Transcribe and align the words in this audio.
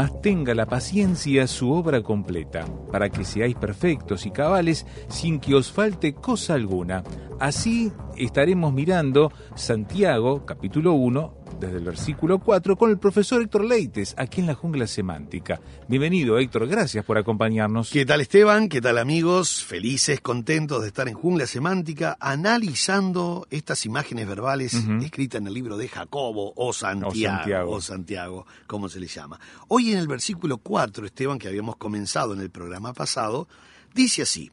Mas 0.00 0.22
tenga 0.22 0.54
la 0.54 0.64
paciencia 0.64 1.46
su 1.46 1.72
obra 1.72 2.00
completa, 2.02 2.64
para 2.90 3.10
que 3.10 3.22
seáis 3.22 3.54
perfectos 3.54 4.24
y 4.24 4.30
cabales 4.30 4.86
sin 5.08 5.38
que 5.38 5.54
os 5.54 5.70
falte 5.70 6.14
cosa 6.14 6.54
alguna. 6.54 7.04
Así 7.38 7.92
estaremos 8.16 8.72
mirando 8.72 9.30
Santiago, 9.56 10.46
capítulo 10.46 10.94
1, 10.94 11.39
desde 11.60 11.76
el 11.76 11.84
versículo 11.84 12.38
4, 12.38 12.76
con 12.76 12.90
el 12.90 12.98
profesor 12.98 13.42
Héctor 13.42 13.64
Leites, 13.66 14.14
aquí 14.16 14.40
en 14.40 14.46
la 14.46 14.54
jungla 14.54 14.86
semántica. 14.86 15.60
Bienvenido, 15.88 16.38
Héctor, 16.38 16.66
gracias 16.66 17.04
por 17.04 17.18
acompañarnos. 17.18 17.90
¿Qué 17.90 18.06
tal 18.06 18.22
Esteban? 18.22 18.68
¿Qué 18.68 18.80
tal 18.80 18.96
amigos? 18.96 19.62
Felices, 19.62 20.20
contentos 20.22 20.80
de 20.80 20.88
estar 20.88 21.06
en 21.06 21.14
Jungla 21.14 21.46
Semántica 21.46 22.16
analizando 22.18 23.46
estas 23.50 23.84
imágenes 23.84 24.26
verbales 24.26 24.74
escritas 25.02 25.40
en 25.40 25.48
el 25.48 25.54
libro 25.54 25.76
de 25.76 25.88
Jacobo 25.88 26.54
o 26.56 26.72
Santiago, 26.72 27.36
Santiago. 27.36 27.72
o 27.72 27.80
Santiago, 27.80 28.46
como 28.66 28.88
se 28.88 28.98
le 28.98 29.06
llama. 29.06 29.38
Hoy 29.68 29.92
en 29.92 29.98
el 29.98 30.08
versículo 30.08 30.58
4, 30.58 31.04
Esteban, 31.04 31.38
que 31.38 31.48
habíamos 31.48 31.76
comenzado 31.76 32.32
en 32.32 32.40
el 32.40 32.50
programa 32.50 32.94
pasado, 32.94 33.46
dice 33.94 34.22
así, 34.22 34.50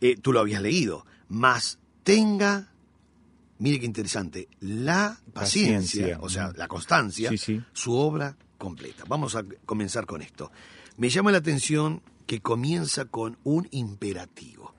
eh, 0.00 0.16
tú 0.16 0.32
lo 0.32 0.40
habías 0.40 0.62
leído, 0.62 1.04
más 1.28 1.78
tenga, 2.02 2.72
mire 3.58 3.80
qué 3.80 3.86
interesante, 3.86 4.48
la 4.60 5.18
paciencia, 5.32 6.02
Paciencia, 6.02 6.18
o 6.20 6.28
sea, 6.28 6.52
la 6.56 6.68
constancia, 6.68 7.30
Sí, 7.30 7.38
sí. 7.38 7.62
su 7.72 7.94
obra 7.94 8.36
completa. 8.58 9.04
Vamos 9.08 9.34
a 9.36 9.44
comenzar 9.64 10.06
con 10.06 10.22
esto. 10.22 10.50
Me 10.96 11.08
llama 11.10 11.30
la 11.32 11.38
atención 11.38 12.02
que 12.26 12.40
comienza 12.40 13.04
con 13.06 13.36
un 13.44 13.68
imperativo. 13.70 14.74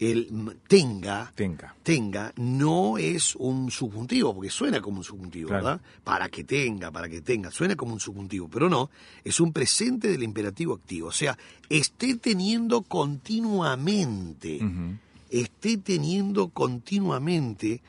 El 0.00 0.56
tenga, 0.68 1.32
Tenga. 1.34 1.74
tenga 1.82 2.32
no 2.36 2.98
es 2.98 3.34
un 3.34 3.68
subjuntivo, 3.68 4.32
porque 4.32 4.48
suena 4.48 4.80
como 4.80 4.98
un 4.98 5.04
subjuntivo, 5.04 5.48
Claro. 5.48 5.64
¿verdad? 5.64 5.80
Para 6.04 6.28
que 6.28 6.44
tenga, 6.44 6.92
para 6.92 7.08
que 7.08 7.20
tenga, 7.20 7.50
suena 7.50 7.74
como 7.74 7.94
un 7.94 7.98
subjuntivo, 8.00 8.48
pero 8.48 8.68
no, 8.70 8.90
es 9.24 9.40
un 9.40 9.52
presente 9.52 10.06
del 10.06 10.22
imperativo 10.22 10.74
activo. 10.74 11.08
O 11.08 11.12
sea, 11.12 11.36
esté 11.68 12.14
teniendo 12.14 12.82
continuamente, 12.82 14.60
esté 15.30 15.78
teniendo 15.78 16.48
continuamente 16.50 17.82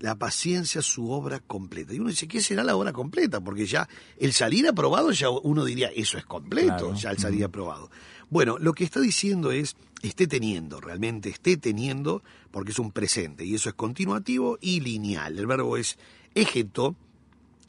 la 0.00 0.16
paciencia 0.16 0.82
su 0.82 1.10
obra 1.10 1.40
completa. 1.40 1.92
Y 1.94 1.98
uno 2.00 2.10
dice, 2.10 2.28
¿qué 2.28 2.40
será 2.40 2.62
la 2.64 2.76
obra 2.76 2.92
completa? 2.92 3.40
Porque 3.40 3.66
ya 3.66 3.88
el 4.18 4.32
salir 4.32 4.66
aprobado, 4.68 5.10
ya 5.12 5.30
uno 5.30 5.64
diría, 5.64 5.88
eso 5.88 6.18
es 6.18 6.24
completo, 6.24 6.66
Claro. 6.88 6.94
ya 6.94 7.10
el 7.10 7.18
salir 7.18 7.44
aprobado. 7.44 7.90
Bueno, 8.30 8.58
lo 8.58 8.72
que 8.74 8.84
está 8.84 9.00
diciendo 9.00 9.50
es, 9.52 9.76
esté 10.02 10.26
teniendo, 10.26 10.80
realmente 10.80 11.30
esté 11.30 11.56
teniendo, 11.56 12.22
porque 12.50 12.72
es 12.72 12.78
un 12.78 12.92
presente, 12.92 13.44
y 13.44 13.54
eso 13.54 13.68
es 13.70 13.74
continuativo 13.74 14.58
y 14.60 14.80
lineal. 14.80 15.38
El 15.38 15.46
verbo 15.46 15.76
es 15.76 15.98
ejeto, 16.34 16.94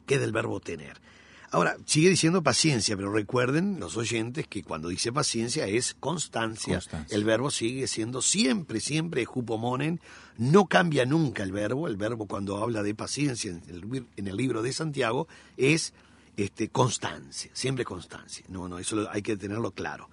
que 0.06 0.16
es 0.16 0.20
del 0.20 0.32
verbo 0.32 0.60
tener. 0.60 1.00
Ahora, 1.52 1.76
sigue 1.84 2.08
diciendo 2.10 2.42
paciencia, 2.44 2.96
pero 2.96 3.12
recuerden 3.12 3.80
los 3.80 3.96
oyentes 3.96 4.46
que 4.46 4.62
cuando 4.62 4.88
dice 4.88 5.12
paciencia 5.12 5.66
es 5.66 5.94
constancia. 5.98 6.74
Constancia. 6.74 7.16
El 7.16 7.24
verbo 7.24 7.50
sigue 7.50 7.88
siendo 7.88 8.22
siempre, 8.22 8.78
siempre 8.80 9.24
jupomonen. 9.24 10.00
No 10.38 10.66
cambia 10.66 11.04
nunca 11.06 11.42
el 11.42 11.50
verbo. 11.50 11.88
El 11.88 11.96
verbo 11.96 12.26
cuando 12.26 12.58
habla 12.62 12.84
de 12.84 12.94
paciencia 12.94 13.50
en 13.50 13.62
el, 13.68 14.06
en 14.16 14.28
el 14.28 14.36
libro 14.36 14.62
de 14.62 14.72
Santiago 14.72 15.26
es 15.56 15.92
este, 16.36 16.68
constancia, 16.68 17.50
siempre 17.52 17.84
constancia. 17.84 18.44
No, 18.48 18.68
no, 18.68 18.78
eso 18.78 18.94
lo- 18.94 19.10
hay 19.10 19.22
que 19.22 19.36
tenerlo 19.36 19.72
claro. 19.72 20.08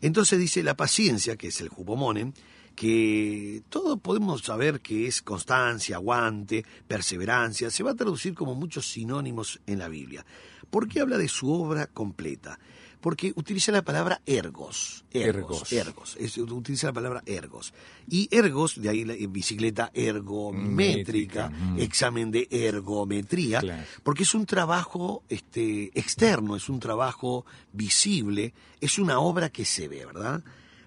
Entonces 0.00 0.40
dice 0.40 0.64
la 0.64 0.74
paciencia, 0.76 1.36
que 1.36 1.46
es 1.48 1.60
el 1.60 1.68
jupomonen, 1.68 2.34
que 2.74 3.62
todos 3.68 4.00
podemos 4.00 4.42
saber 4.42 4.80
que 4.80 5.06
es 5.06 5.22
constancia, 5.22 5.94
aguante, 5.96 6.64
perseverancia, 6.88 7.70
se 7.70 7.84
va 7.84 7.92
a 7.92 7.94
traducir 7.94 8.34
como 8.34 8.56
muchos 8.56 8.86
sinónimos 8.90 9.60
en 9.66 9.78
la 9.78 9.88
Biblia. 9.88 10.26
¿Por 10.72 10.88
qué 10.88 11.00
habla 11.00 11.18
de 11.18 11.28
su 11.28 11.52
obra 11.52 11.86
completa? 11.86 12.58
Porque 13.02 13.32
utiliza 13.36 13.72
la 13.72 13.82
palabra 13.82 14.22
ergos. 14.24 15.04
Ergos. 15.10 15.70
Ergos. 15.70 15.72
ergos, 15.72 16.16
es- 16.18 16.38
utiliza 16.38 16.86
la 16.86 16.92
palabra 16.94 17.22
ergos. 17.26 17.74
Y 18.08 18.26
ergos, 18.34 18.80
de 18.80 18.88
ahí 18.88 19.04
la 19.04 19.12
eh, 19.12 19.26
bicicleta 19.26 19.90
ergométrica, 19.92 21.48
Métrica, 21.48 21.50
mm. 21.50 21.78
examen 21.80 22.30
de 22.30 22.48
ergometría, 22.50 23.60
Claro. 23.60 23.82
porque 24.02 24.22
es 24.22 24.34
un 24.34 24.46
trabajo 24.46 25.24
este, 25.28 25.90
externo, 25.98 26.56
es 26.56 26.68
un 26.70 26.80
trabajo 26.80 27.44
visible, 27.72 28.54
es 28.80 28.98
una 28.98 29.18
obra 29.18 29.50
que 29.50 29.64
se 29.66 29.88
ve, 29.88 30.06
¿verdad? 30.06 30.42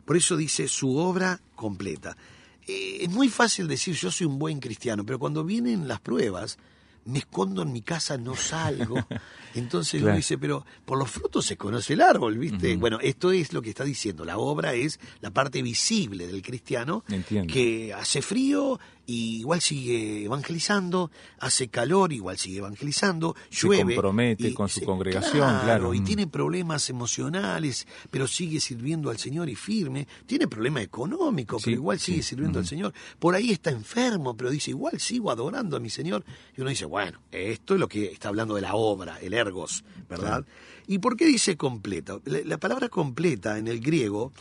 Por 0.05 0.17
eso 0.17 0.35
dice 0.35 0.67
su 0.67 0.97
obra 0.97 1.39
completa. 1.53 2.17
Eh, 2.65 2.99
es 3.01 3.09
muy 3.09 3.29
fácil 3.29 3.67
decir 3.67 3.93
yo 3.93 4.09
soy 4.09 4.25
un 4.25 4.39
buen 4.39 4.59
cristiano, 4.59 5.05
pero 5.05 5.19
cuando 5.19 5.43
vienen 5.43 5.87
las 5.87 5.99
pruebas, 5.99 6.57
me 7.05 7.19
escondo 7.19 7.61
en 7.61 7.71
mi 7.71 7.81
casa, 7.81 8.17
no 8.17 8.35
salgo. 8.35 8.95
Entonces 9.55 9.95
uno 9.95 10.05
Claro. 10.07 10.17
dice, 10.17 10.37
pero 10.37 10.65
por 10.83 10.97
los 10.97 11.09
frutos 11.09 11.45
se 11.45 11.55
conoce 11.55 11.93
el 11.93 12.01
árbol, 12.01 12.37
¿viste? 12.37 12.75
Bueno, 12.75 12.99
esto 13.01 13.31
es 13.31 13.53
lo 13.53 13.61
que 13.61 13.69
está 13.69 13.83
diciendo. 13.85 14.25
La 14.25 14.37
obra 14.37 14.73
es 14.73 14.99
la 15.21 15.31
parte 15.31 15.61
visible 15.61 16.27
del 16.27 16.41
cristiano 16.41 17.03
Entiendo. 17.07 17.53
que 17.53 17.93
hace 17.93 18.21
frío 18.21 18.79
y 19.07 19.39
igual 19.41 19.61
sigue 19.61 20.23
evangelizando, 20.25 21.11
hace 21.39 21.67
calor, 21.67 22.11
igual 22.11 22.37
sigue 22.37 22.57
evangelizando, 22.57 23.35
Se 23.49 23.67
llueve. 23.67 23.93
compromete 23.95 24.47
y 24.49 24.53
con 24.53 24.67
su 24.69 24.79
se- 24.79 24.85
congregación, 24.85 25.59
claro. 25.63 25.93
Y 25.93 26.01
Mm. 26.01 26.03
tiene 26.05 26.27
problemas 26.27 26.89
emocionales, 26.89 27.87
pero 28.11 28.27
sigue 28.27 28.59
sirviendo 28.59 29.09
al 29.09 29.17
Señor 29.17 29.49
y 29.49 29.55
firme. 29.55 30.07
Tiene 30.25 30.47
problemas 30.47 30.83
económicos, 30.83 31.61
Sí, 31.61 31.71
pero 31.71 31.77
igual 31.81 31.99
sigue 31.99 32.23
sirviendo 32.23 32.59
al 32.59 32.63
Ujú. 32.65 32.69
Señor. 32.69 32.93
Por 33.19 33.35
ahí 33.35 33.51
está 33.51 33.69
enfermo, 33.71 34.35
pero 34.35 34.49
dice, 34.49 34.71
igual 34.71 34.99
sigo 34.99 35.31
adorando 35.31 35.77
a 35.77 35.79
mi 35.79 35.89
Señor. 35.89 36.23
Y 36.57 36.61
uno 36.61 36.69
dice, 36.69 36.85
bueno, 36.85 37.19
esto 37.31 37.73
es 37.75 37.79
lo 37.79 37.87
que 37.87 38.05
está 38.11 38.29
hablando 38.29 38.55
de 38.55 38.61
la 38.61 38.75
obra, 38.75 39.19
el 39.21 39.33
ergos, 39.33 39.83
¿verdad? 40.09 40.45
¿Y 40.87 40.99
por 40.99 41.15
qué 41.17 41.25
dice 41.25 41.57
completa? 41.57 42.19
La, 42.25 42.39
la 42.43 42.57
palabra 42.59 42.89
completa 42.89 43.57
en 43.57 43.67
el 43.67 43.79
griego, 43.79 44.33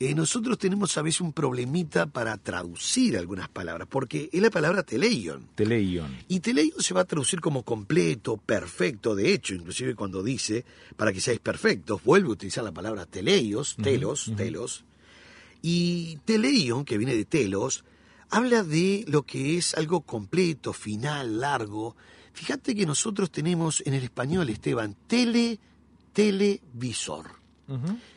eh, 0.00 0.14
nosotros 0.14 0.58
tenemos 0.58 0.96
a 0.96 1.02
veces 1.02 1.22
un 1.22 1.32
problemita 1.32 2.06
para 2.06 2.36
traducir 2.36 3.16
algunas 3.16 3.48
palabras, 3.48 3.88
porque 3.90 4.30
es 4.32 4.40
la 4.40 4.50
palabra 4.50 4.84
teleion. 4.84 5.48
Teleion. 5.56 6.16
Y 6.28 6.38
teleion 6.38 6.80
se 6.80 6.94
va 6.94 7.00
a 7.00 7.04
traducir 7.04 7.40
como 7.40 7.64
completo, 7.64 8.36
perfecto, 8.36 9.16
de 9.16 9.32
hecho, 9.32 9.54
inclusive 9.54 9.96
cuando 9.96 10.22
dice, 10.22 10.64
para 10.96 11.12
que 11.12 11.20
seáis 11.20 11.40
perfectos, 11.40 12.02
vuelve 12.04 12.28
a 12.28 12.32
utilizar 12.32 12.62
la 12.62 12.70
palabra 12.70 13.06
teleios, 13.06 13.76
telos, 13.82 14.30
telos. 14.36 14.84
Y 15.62 16.18
teleion, 16.24 16.84
que 16.84 16.96
viene 16.96 17.16
de 17.16 17.24
telos, 17.24 17.84
habla 18.30 18.62
de 18.62 19.04
lo 19.08 19.24
que 19.24 19.56
es 19.56 19.74
algo 19.74 20.02
completo, 20.02 20.72
final, 20.72 21.40
largo. 21.40 21.96
Fíjate 22.34 22.76
que 22.76 22.86
nosotros 22.86 23.32
tenemos 23.32 23.82
en 23.84 23.94
el 23.94 24.04
español, 24.04 24.48
Esteban, 24.48 24.94
tele, 25.08 25.58
televisor. 26.12 27.37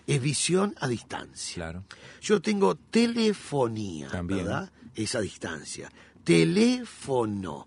Es 0.07 0.21
visión 0.21 0.73
a 0.79 0.87
distancia. 0.87 1.55
Claro. 1.55 1.83
Yo 2.21 2.41
tengo 2.41 2.75
telefonía, 2.75 4.07
También. 4.09 4.45
¿verdad? 4.45 4.71
Es 4.95 5.15
a 5.15 5.21
distancia. 5.21 5.91
Teléfono, 6.23 7.65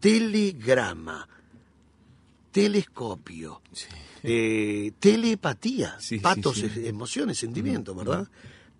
telegrama, 0.00 1.28
telescopio, 2.50 3.62
eh, 4.22 4.92
telepatía, 4.98 5.96
Sí, 6.00 6.18
patos, 6.18 6.56
sí. 6.58 6.70
emociones, 6.86 7.38
sentimientos, 7.38 7.96
¿verdad? 7.96 8.28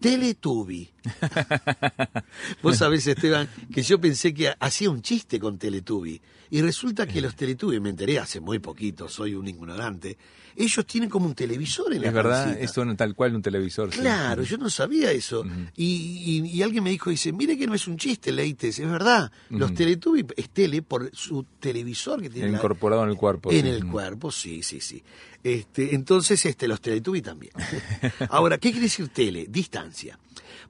Teletubi. 0.02 0.90
Vos 2.62 2.76
sabés, 2.78 3.06
Esteban, 3.06 3.48
que 3.72 3.82
yo 3.82 4.00
pensé 4.00 4.34
que 4.34 4.52
hacía 4.58 4.90
un 4.90 5.02
chiste 5.02 5.38
con 5.40 5.58
Teletubi. 5.58 6.20
Y 6.50 6.60
resulta 6.60 7.06
que 7.06 7.22
los 7.22 7.34
Teletubbies, 7.34 7.80
me 7.80 7.88
enteré 7.88 8.18
hace 8.18 8.38
muy 8.38 8.58
poquito, 8.58 9.08
soy 9.08 9.34
un 9.34 9.48
ignorante, 9.48 10.18
ellos 10.54 10.84
tienen 10.84 11.08
como 11.08 11.24
un 11.24 11.34
televisor 11.34 11.94
en 11.94 12.02
la 12.02 12.08
Es 12.08 12.12
verdad, 12.12 12.44
pancita. 12.58 12.84
no 12.84 12.94
tal 12.94 13.14
cual 13.14 13.34
un 13.34 13.40
televisor. 13.40 13.90
sí. 13.90 14.00
Claro, 14.00 14.42
yo 14.42 14.58
no 14.58 14.68
sabía 14.68 15.10
eso. 15.12 15.46
y, 15.74 16.42
y- 16.44 16.46
y 16.50 16.62
alguien 16.62 16.84
me 16.84 16.90
dijo, 16.90 17.08
dice, 17.08 17.32
mire 17.32 17.56
que 17.56 17.66
no 17.66 17.74
es 17.74 17.88
un 17.88 17.96
chiste, 17.96 18.32
Leites, 18.32 18.78
es 18.78 18.86
verdad. 18.86 19.32
Los. 19.48 19.72
Teletubbies 19.72 20.26
es 20.36 20.50
tele 20.50 20.82
por 20.82 21.10
su 21.16 21.42
televisor 21.58 22.20
que 22.20 22.28
tiene 22.28 22.50
la- 22.50 22.58
Incorporado 22.58 23.02
en 23.04 23.08
el 23.08 23.16
cuerpo. 23.16 23.50
en 23.50 23.62
sí. 23.62 23.68
el 23.68 23.86
cuerpo, 23.86 24.30
sí, 24.30 24.62
sí, 24.62 24.78
sí. 24.82 25.02
Este, 25.44 25.94
entonces, 25.94 26.44
este, 26.46 26.68
los 26.68 26.80
Teletubbies 26.80 27.24
también. 27.24 27.52
Ahora, 28.30 28.58
¿qué 28.58 28.70
quiere 28.70 28.84
decir 28.86 29.08
tele? 29.08 29.46
Distancia. 29.48 30.18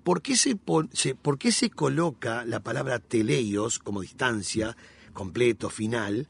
¿Por 0.02 0.22
qué 0.22 0.36
se, 0.36 0.56
pon- 0.56 0.88
se- 0.92 1.14
¿Por 1.14 1.38
qué 1.38 1.52
se 1.52 1.68
coloca 1.70 2.44
la 2.44 2.60
palabra 2.60 2.98
teleios 2.98 3.78
como 3.78 4.00
distancia, 4.00 4.76
completo, 5.12 5.68
final? 5.70 6.26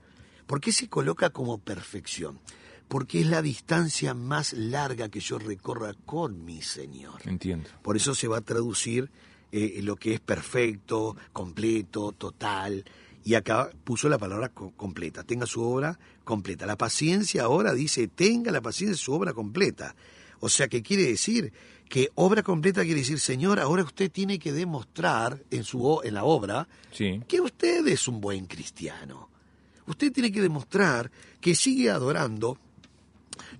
¿Por 0.46 0.60
qué 0.60 0.72
se 0.72 0.88
coloca 0.88 1.30
como 1.30 1.58
perfección? 1.58 2.40
Porque 2.88 3.20
es 3.20 3.26
la 3.26 3.40
distancia 3.40 4.12
más 4.12 4.52
larga 4.52 5.08
que 5.08 5.20
yo 5.20 5.38
recorra 5.38 5.94
con 6.04 6.44
mi 6.44 6.60
Señor. 6.62 7.20
Entiendo. 7.24 7.70
Por 7.82 7.96
eso 7.96 8.14
se 8.14 8.28
va 8.28 8.38
a 8.38 8.42
traducir 8.42 9.10
eh, 9.52 9.80
lo 9.82 9.96
que 9.96 10.14
es 10.14 10.20
perfecto, 10.20 11.16
completo, 11.32 12.12
total. 12.12 12.84
Y 13.24 13.34
acá 13.34 13.70
puso 13.84 14.08
la 14.08 14.18
palabra 14.18 14.48
co- 14.48 14.72
completa. 14.76 15.22
Tenga 15.22 15.46
su 15.46 15.62
obra 15.62 15.98
completa. 16.24 16.66
La 16.66 16.76
paciencia 16.76 17.44
ahora 17.44 17.72
dice, 17.72 18.08
tenga 18.08 18.50
la 18.50 18.60
paciencia 18.60 18.96
su 18.96 19.12
obra 19.12 19.32
completa. 19.32 19.94
O 20.40 20.48
sea, 20.48 20.66
que 20.68 20.82
quiere 20.82 21.04
decir 21.04 21.52
que 21.88 22.08
obra 22.16 22.42
completa 22.42 22.82
quiere 22.82 23.00
decir, 23.00 23.20
Señor, 23.20 23.60
ahora 23.60 23.84
usted 23.84 24.10
tiene 24.10 24.38
que 24.38 24.50
demostrar 24.52 25.40
en, 25.50 25.62
su, 25.62 26.00
en 26.02 26.14
la 26.14 26.24
obra 26.24 26.66
Sí. 26.90 27.20
que 27.28 27.40
usted 27.40 27.86
es 27.86 28.08
un 28.08 28.20
buen 28.20 28.46
cristiano. 28.46 29.28
Usted 29.86 30.10
tiene 30.12 30.32
que 30.32 30.40
demostrar 30.40 31.10
que 31.40 31.54
sigue 31.54 31.90
adorando 31.90 32.56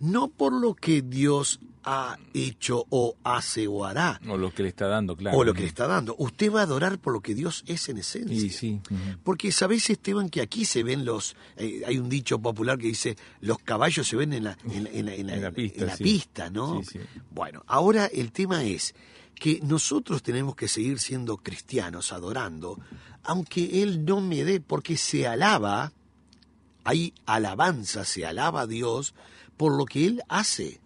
no 0.00 0.28
por 0.28 0.52
lo 0.52 0.74
que 0.74 1.02
Dios 1.02 1.60
ha 1.84 2.16
hecho 2.34 2.84
o 2.90 3.16
hace 3.24 3.66
o 3.66 3.84
hará, 3.84 4.20
O 4.28 4.36
lo 4.36 4.52
que 4.54 4.62
le 4.62 4.68
está 4.68 4.86
dando, 4.86 5.16
claro. 5.16 5.36
o 5.36 5.44
lo 5.44 5.52
que 5.54 5.62
le 5.62 5.66
está 5.66 5.86
dando. 5.86 6.14
Usted 6.18 6.52
va 6.52 6.60
a 6.60 6.62
adorar 6.64 6.98
por 6.98 7.12
lo 7.12 7.20
que 7.20 7.34
Dios 7.34 7.64
es 7.66 7.88
en 7.88 7.98
esencia. 7.98 8.50
Sí. 8.52 8.80
ujú. 8.88 8.96
Porque 9.24 9.50
sabés, 9.52 9.90
Esteban, 9.90 10.28
que 10.28 10.40
aquí 10.40 10.64
se 10.64 10.82
ven 10.82 11.04
los... 11.04 11.34
eh, 11.56 11.82
hay 11.86 11.98
un 11.98 12.08
dicho 12.08 12.38
popular 12.38 12.78
que 12.78 12.86
dice, 12.88 13.16
los 13.40 13.58
caballos 13.58 14.06
se 14.06 14.16
ven 14.16 14.32
en 14.32 14.44
la, 14.44 14.58
en 14.70 14.84
la- 14.84 14.90
en 14.90 15.06
la- 15.06 15.14
en 15.14 15.26
la- 15.26 15.34
En 15.34 15.42
la 15.42 15.50
pista, 15.52 15.84
la 15.86 15.96
sí. 15.96 16.04
pista, 16.04 16.50
¿no? 16.50 16.82
Sí, 16.84 16.90
sí. 16.92 17.20
Bueno, 17.30 17.64
ahora 17.66 18.06
el 18.06 18.30
tema 18.32 18.62
es 18.64 18.94
que 19.34 19.58
nosotros 19.62 20.22
tenemos 20.22 20.54
que 20.54 20.68
seguir 20.68 21.00
siendo 21.00 21.36
cristianos, 21.38 22.12
adorando, 22.12 22.78
aunque 23.24 23.82
Él 23.82 24.04
no 24.04 24.20
me 24.20 24.44
dé, 24.44 24.60
porque 24.60 24.96
se 24.96 25.26
alaba, 25.26 25.92
hay 26.84 27.12
alabanza, 27.26 28.04
se 28.04 28.24
alaba 28.26 28.62
a 28.62 28.66
Dios 28.66 29.14
por 29.56 29.76
lo 29.76 29.84
que 29.84 30.06
Él 30.06 30.22
hace, 30.28 30.80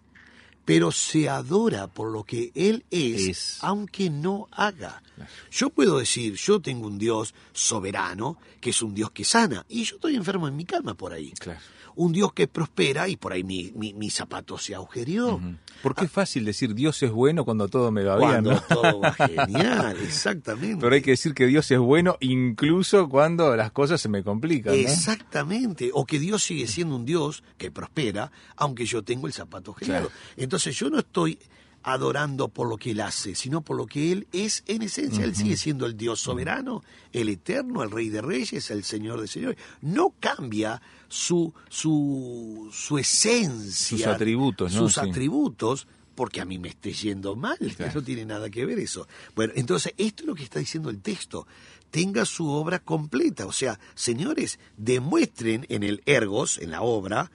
pero 0.67 0.91
se 0.91 1.29
adora 1.29 1.87
por 1.87 2.11
lo 2.11 2.25
que 2.25 2.51
Él 2.53 2.83
es, 2.91 3.27
Es. 3.29 3.57
aunque 3.61 4.09
no 4.09 4.49
haga. 4.51 5.01
Yo 5.49 5.69
puedo 5.69 5.97
decir, 5.97 6.33
yo 6.35 6.59
tengo 6.59 6.87
un 6.87 6.97
Dios 6.97 7.33
soberano, 7.53 8.37
que 8.59 8.71
es 8.71 8.81
un 8.81 8.93
Dios 8.93 9.11
que 9.11 9.23
sana, 9.23 9.65
y 9.69 9.85
yo 9.85 9.95
estoy 9.95 10.17
enfermo 10.17 10.45
en 10.45 10.57
mi 10.57 10.65
cama 10.65 10.93
por 10.93 11.13
ahí. 11.13 11.31
Claro. 11.39 11.61
Un 11.97 12.13
Dios 12.13 12.31
que 12.33 12.47
prospera 12.47 13.07
y 13.07 13.17
por 13.17 13.33
ahí 13.33 13.43
mi, 13.43 13.71
mi, 13.75 13.93
mi 13.93 14.09
zapato 14.09 14.57
se 14.57 14.75
agujereó. 14.75 15.41
Porque 15.81 16.05
es 16.05 16.11
fácil 16.11 16.45
decir 16.45 16.73
Dios 16.73 17.01
es 17.03 17.11
bueno 17.11 17.43
cuando 17.43 17.67
todo 17.67 17.91
me 17.91 18.03
va 18.03 18.17
bien, 18.17 18.43
Cuando 18.43 18.61
todo 18.61 18.99
va 18.99 19.13
genial, 19.13 19.97
exactamente. 20.03 20.77
Pero 20.79 20.95
hay 20.95 21.01
que 21.01 21.11
decir 21.11 21.33
que 21.33 21.47
Dios 21.47 21.69
es 21.71 21.79
bueno 21.79 22.17
incluso 22.19 23.09
cuando 23.09 23.55
las 23.55 23.71
cosas 23.71 23.99
se 23.99 24.09
me 24.09 24.23
complican, 24.23 24.73
¿no? 24.73 24.79
Exactamente. 24.79 25.89
O 25.93 26.05
que 26.05 26.19
Dios 26.19 26.43
sigue 26.43 26.67
siendo 26.67 26.95
un 26.95 27.05
Dios 27.05 27.43
que 27.57 27.71
prospera, 27.71 28.31
aunque 28.55 28.85
yo 28.85 29.03
tengo 29.03 29.27
el 29.27 29.33
zapato 29.33 29.73
gelado. 29.73 30.11
Entonces 30.35 30.75
yo 30.77 30.89
no 30.89 30.99
estoy 30.99 31.39
adorando 31.87 32.49
por 32.49 32.67
lo 32.67 32.77
que 32.77 32.91
Él 32.91 32.99
hace, 32.99 33.33
sino 33.33 33.61
por 33.61 33.77
lo 33.77 33.85
que 33.85 34.11
Él 34.11 34.27
es 34.33 34.63
en 34.67 34.81
esencia. 34.81 35.23
Él 35.23 35.35
sigue 35.35 35.55
siendo 35.55 35.85
el 35.85 35.95
Dios 35.95 36.19
soberano, 36.19 36.83
el 37.13 37.29
eterno, 37.29 37.81
el 37.81 37.91
Rey 37.91 38.09
de 38.09 38.21
Reyes, 38.21 38.69
el 38.71 38.83
Señor 38.83 39.21
de 39.21 39.27
Señores. 39.27 39.57
No 39.81 40.13
cambia 40.19 40.81
su, 41.09 41.53
su, 41.69 42.69
su 42.71 42.97
esencia. 42.97 43.97
Sus 43.97 44.07
atributos, 44.07 44.73
¿no? 44.73 44.79
Sus 44.81 44.93
Sí. 44.95 44.99
atributos 45.09 45.87
porque 46.15 46.41
a 46.41 46.45
mí 46.45 46.57
me 46.57 46.69
esté 46.69 46.93
yendo 46.93 47.35
mal, 47.35 47.57
que 47.59 47.91
no 47.93 48.01
tiene 48.01 48.25
nada 48.25 48.49
que 48.49 48.65
ver 48.65 48.79
eso. 48.79 49.07
Bueno, 49.35 49.53
entonces 49.55 49.93
esto 49.97 50.23
es 50.23 50.27
lo 50.27 50.33
que 50.33 50.43
está 50.43 50.57
diciendo 50.59 50.89
el 50.89 50.99
texto. 50.99 51.45
Tenga 51.91 52.25
su 52.25 52.49
obra 52.49 52.79
completa, 52.79 53.45
o 53.45 53.51
sea, 53.51 53.79
señores, 53.93 54.57
demuestren 54.77 55.67
en 55.69 55.83
el 55.83 56.01
ergos, 56.07 56.57
en 56.57 56.71
la 56.71 56.81
obra, 56.81 57.29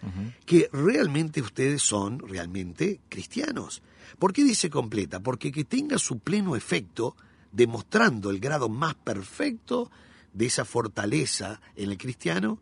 que 0.47 0.69
realmente 0.73 1.41
ustedes 1.41 1.81
son 1.81 2.19
realmente 2.19 3.01
cristianos. 3.09 3.83
¿Por 4.19 4.33
qué 4.33 4.43
dice 4.43 4.69
completa? 4.69 5.21
Porque 5.21 5.53
que 5.53 5.63
tenga 5.65 5.97
su 5.99 6.19
pleno 6.19 6.57
efecto, 6.57 7.15
demostrando 7.53 8.31
el 8.31 8.41
grado 8.41 8.69
más 8.69 8.95
perfecto 8.97 9.93
de 10.33 10.47
esa 10.47 10.65
fortaleza 10.65 11.61
en 11.77 11.91
el 11.93 11.99
cristiano, 11.99 12.59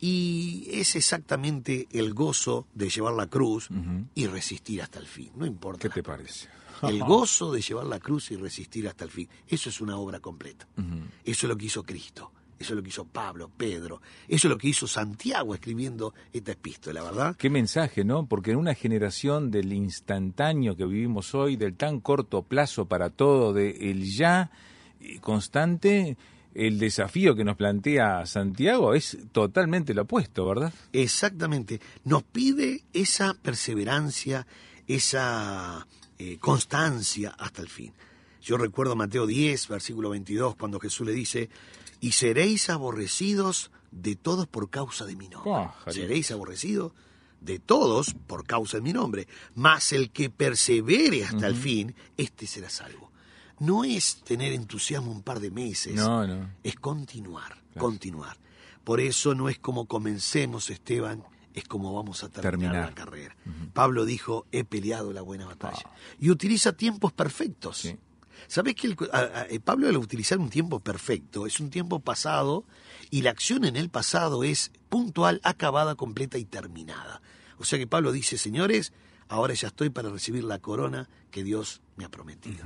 y 0.00 0.66
es 0.72 0.96
exactamente 0.96 1.86
el 1.92 2.14
gozo 2.14 2.66
de 2.74 2.88
llevar 2.88 3.14
la 3.14 3.26
cruz 3.26 3.68
y 4.14 4.26
resistir 4.26 4.82
hasta 4.82 4.98
el 4.98 5.06
fin, 5.06 5.30
no 5.36 5.46
importa. 5.46 5.88
¿Qué 5.88 5.94
te 5.94 6.02
parece? 6.02 6.48
El 6.82 7.00
gozo 7.04 7.52
de 7.52 7.60
llevar 7.60 7.86
la 7.86 7.98
cruz 7.98 8.30
y 8.30 8.36
resistir 8.36 8.88
hasta 8.88 9.04
el 9.04 9.10
fin. 9.10 9.28
Eso 9.46 9.68
es 9.68 9.80
una 9.80 9.98
obra 9.98 10.20
completa. 10.20 10.66
Eso 11.24 11.46
es 11.46 11.48
lo 11.48 11.56
que 11.56 11.66
hizo 11.66 11.82
Cristo. 11.82 12.32
Eso 12.58 12.74
es 12.74 12.76
lo 12.76 12.82
que 12.82 12.90
hizo 12.90 13.06
Pablo, 13.06 13.50
Pedro. 13.56 14.02
Eso 14.28 14.46
es 14.46 14.50
lo 14.50 14.58
que 14.58 14.68
hizo 14.68 14.86
Santiago 14.86 15.54
escribiendo 15.54 16.12
esta 16.30 16.52
epístola, 16.52 17.02
¿verdad? 17.02 17.34
Qué 17.36 17.48
mensaje, 17.48 18.04
¿no? 18.04 18.26
Porque 18.26 18.50
en 18.50 18.58
una 18.58 18.74
generación 18.74 19.50
del 19.50 19.72
instantáneo 19.72 20.76
que 20.76 20.84
vivimos 20.84 21.34
hoy, 21.34 21.56
del 21.56 21.74
tan 21.74 22.00
corto 22.00 22.42
plazo 22.42 22.84
para 22.84 23.08
todo, 23.08 23.54
de 23.54 23.90
el 23.90 24.04
ya 24.04 24.50
constante, 25.22 26.18
el 26.54 26.78
desafío 26.78 27.36
que 27.36 27.44
nos 27.44 27.56
plantea 27.56 28.26
Santiago 28.26 28.94
es 28.94 29.18
totalmente 29.32 29.94
lo 29.94 30.02
opuesto, 30.02 30.46
¿verdad? 30.46 30.72
Exactamente. 30.92 31.80
Nos 32.04 32.22
pide 32.22 32.84
esa 32.92 33.34
perseverancia, 33.34 34.46
esa 34.86 35.86
eh, 36.18 36.38
constancia 36.38 37.34
hasta 37.38 37.62
el 37.62 37.68
fin. 37.68 37.92
Yo 38.42 38.56
recuerdo 38.56 38.96
Mateo 38.96 39.26
10, 39.26 39.68
versículo 39.68 40.10
22, 40.10 40.56
cuando 40.56 40.80
Jesús 40.80 41.06
le 41.06 41.12
dice, 41.12 41.50
y 42.00 42.12
seréis 42.12 42.70
aborrecidos 42.70 43.70
de 43.90 44.16
todos 44.16 44.46
por 44.46 44.70
causa 44.70 45.04
de 45.04 45.16
mi 45.16 45.28
nombre. 45.28 45.52
Jalil. 45.84 46.02
seréis 46.02 46.30
aborrecidos 46.30 46.92
de 47.40 47.58
todos 47.58 48.14
por 48.26 48.46
causa 48.46 48.78
de 48.78 48.82
mi 48.82 48.92
nombre. 48.92 49.28
Mas 49.54 49.92
el 49.92 50.10
que 50.10 50.30
persevere 50.30 51.24
hasta 51.24 51.46
el 51.46 51.56
fin, 51.56 51.94
este 52.16 52.46
será 52.46 52.70
salvo. 52.70 53.09
No 53.60 53.84
es 53.84 54.22
tener 54.24 54.52
entusiasmo 54.52 55.10
un 55.12 55.22
par 55.22 55.38
de 55.40 55.50
meses, 55.50 55.94
No, 55.94 56.26
no. 56.26 56.50
es 56.64 56.74
continuar, 56.76 57.62
continuar. 57.78 58.36
Por 58.84 59.00
eso 59.00 59.34
no 59.34 59.48
es 59.48 59.58
como 59.58 59.86
comencemos, 59.86 60.70
Esteban, 60.70 61.22
es 61.54 61.64
como 61.64 61.92
vamos 61.94 62.24
a 62.24 62.28
terminar, 62.30 62.50
Terminar. 62.72 62.88
la 62.88 62.94
carrera. 62.94 63.36
Pablo 63.72 64.04
dijo, 64.04 64.46
he 64.52 64.64
peleado 64.64 65.12
la 65.12 65.22
buena 65.22 65.46
batalla. 65.46 65.82
Y 66.18 66.30
utiliza 66.30 66.72
tiempos 66.72 67.12
perfectos. 67.12 67.78
Sí. 67.78 67.96
¿Sabés 68.48 68.74
que 68.74 68.86
el- 68.86 68.96
a- 69.12 69.18
a- 69.18 69.46
eh, 69.50 69.60
Pablo 69.60 69.86
al 69.88 69.96
utilizar 69.98 70.38
un 70.38 70.48
tiempo 70.48 70.80
perfecto 70.80 71.46
es 71.46 71.60
un 71.60 71.68
tiempo 71.68 72.00
pasado 72.00 72.64
y 73.10 73.20
la 73.22 73.30
acción 73.30 73.64
en 73.66 73.76
el 73.76 73.90
pasado 73.90 74.42
es 74.44 74.72
puntual, 74.88 75.40
acabada, 75.44 75.94
completa 75.94 76.38
y 76.38 76.46
terminada? 76.46 77.20
O 77.58 77.64
sea 77.64 77.78
que 77.78 77.86
Pablo 77.86 78.10
dice, 78.12 78.38
señores, 78.38 78.94
ahora 79.28 79.52
ya 79.52 79.68
estoy 79.68 79.90
para 79.90 80.08
recibir 80.08 80.44
la 80.44 80.58
corona 80.58 81.10
que 81.30 81.44
Dios 81.44 81.82
me 81.96 82.06
ha 82.06 82.08
prometido. 82.08 82.64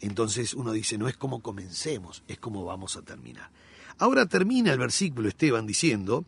Entonces 0.00 0.54
uno 0.54 0.72
dice, 0.72 0.98
no 0.98 1.08
es 1.08 1.16
como 1.16 1.42
comencemos, 1.42 2.22
es 2.28 2.38
como 2.38 2.64
vamos 2.64 2.96
a 2.96 3.02
terminar. 3.02 3.50
Ahora 3.98 4.26
termina 4.26 4.72
el 4.72 4.78
versículo 4.78 5.28
Esteban 5.28 5.66
diciendo, 5.66 6.24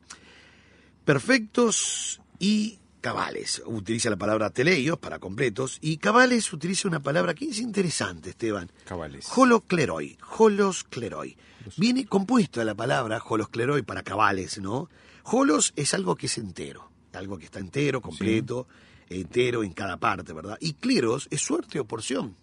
perfectos 1.05 2.21
y 2.39 2.79
cabales. 3.00 3.62
Utiliza 3.67 4.11
la 4.11 4.17
palabra 4.17 4.50
teleios 4.50 4.99
para 4.99 5.19
completos 5.19 5.79
y 5.81 5.97
cabales 5.97 6.53
utiliza 6.53 6.89
una 6.89 7.00
palabra 7.00 7.35
que 7.35 7.47
es 7.47 7.61
interesante, 7.61 8.31
Esteban. 8.31 8.71
Cabales. 8.85 9.29
Holocleroi, 9.35 10.19
holoscleroi. 10.37 11.37
Viene 11.77 12.07
compuesto 12.07 12.61
de 12.61 12.67
la 12.67 12.75
palabra 12.75 13.23
holoscleroi 13.25 13.83
para 13.83 14.03
cabales, 14.03 14.59
¿no? 14.59 14.89
Holos 15.25 15.73
es 15.77 15.95
algo 15.95 16.17
que 16.17 16.27
es 16.27 16.39
entero, 16.39 16.91
algo 17.12 17.39
que 17.39 17.45
está 17.45 17.61
entero, 17.61 18.00
completo, 18.00 18.67
entero 19.09 19.62
en 19.62 19.73
cada 19.73 19.99
parte, 19.99 20.33
¿verdad? 20.33 20.59
Y 20.61 20.75
cleros 20.75 21.29
es 21.31 21.41
suerte 21.41 21.79
o 21.79 21.85
porción. 21.85 22.37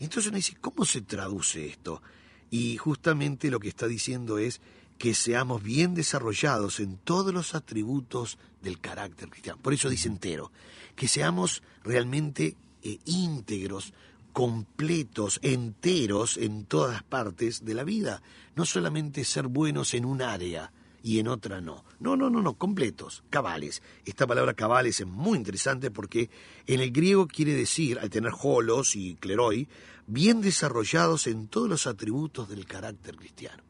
Entonces 0.00 0.28
uno 0.28 0.36
dice, 0.36 0.56
¿cómo 0.60 0.84
se 0.84 1.02
traduce 1.02 1.66
esto? 1.66 2.02
Y 2.50 2.76
justamente 2.76 3.50
lo 3.50 3.60
que 3.60 3.68
está 3.68 3.86
diciendo 3.86 4.38
es 4.38 4.60
que 4.98 5.14
seamos 5.14 5.62
bien 5.62 5.94
desarrollados 5.94 6.80
en 6.80 6.96
todos 6.96 7.32
los 7.32 7.54
atributos 7.54 8.38
del 8.62 8.80
carácter 8.80 9.28
cristiano. 9.28 9.60
Por 9.62 9.72
eso 9.72 9.88
dice 9.88 10.08
entero, 10.08 10.50
que 10.96 11.06
seamos 11.06 11.62
realmente 11.84 12.56
eh, 12.82 12.98
íntegros, 13.04 13.92
completos, 14.32 15.38
enteros 15.42 16.36
en 16.36 16.64
todas 16.64 17.02
partes 17.02 17.64
de 17.64 17.74
la 17.74 17.84
vida. 17.84 18.22
No 18.56 18.64
solamente 18.64 19.24
ser 19.24 19.46
buenos 19.46 19.94
en 19.94 20.04
un 20.04 20.22
área 20.22 20.72
y 21.08 21.20
en 21.20 21.28
otra 21.28 21.62
no. 21.62 21.86
No, 22.00 22.18
no, 22.18 22.28
no, 22.28 22.42
no, 22.42 22.58
completos, 22.58 23.24
cabales. 23.30 23.82
Esta 24.04 24.26
palabra 24.26 24.52
cabales 24.52 25.00
es 25.00 25.06
muy 25.06 25.38
interesante 25.38 25.90
porque 25.90 26.28
en 26.66 26.80
el 26.80 26.92
griego 26.92 27.26
quiere 27.26 27.54
decir, 27.54 27.98
al 27.98 28.10
tener 28.10 28.32
holos 28.42 28.94
y 28.94 29.14
cleroi, 29.14 29.66
bien 30.06 30.42
desarrollados 30.42 31.26
en 31.26 31.48
todos 31.48 31.66
los 31.66 31.86
atributos 31.86 32.50
del 32.50 32.66
carácter 32.66 33.16
cristiano 33.16 33.62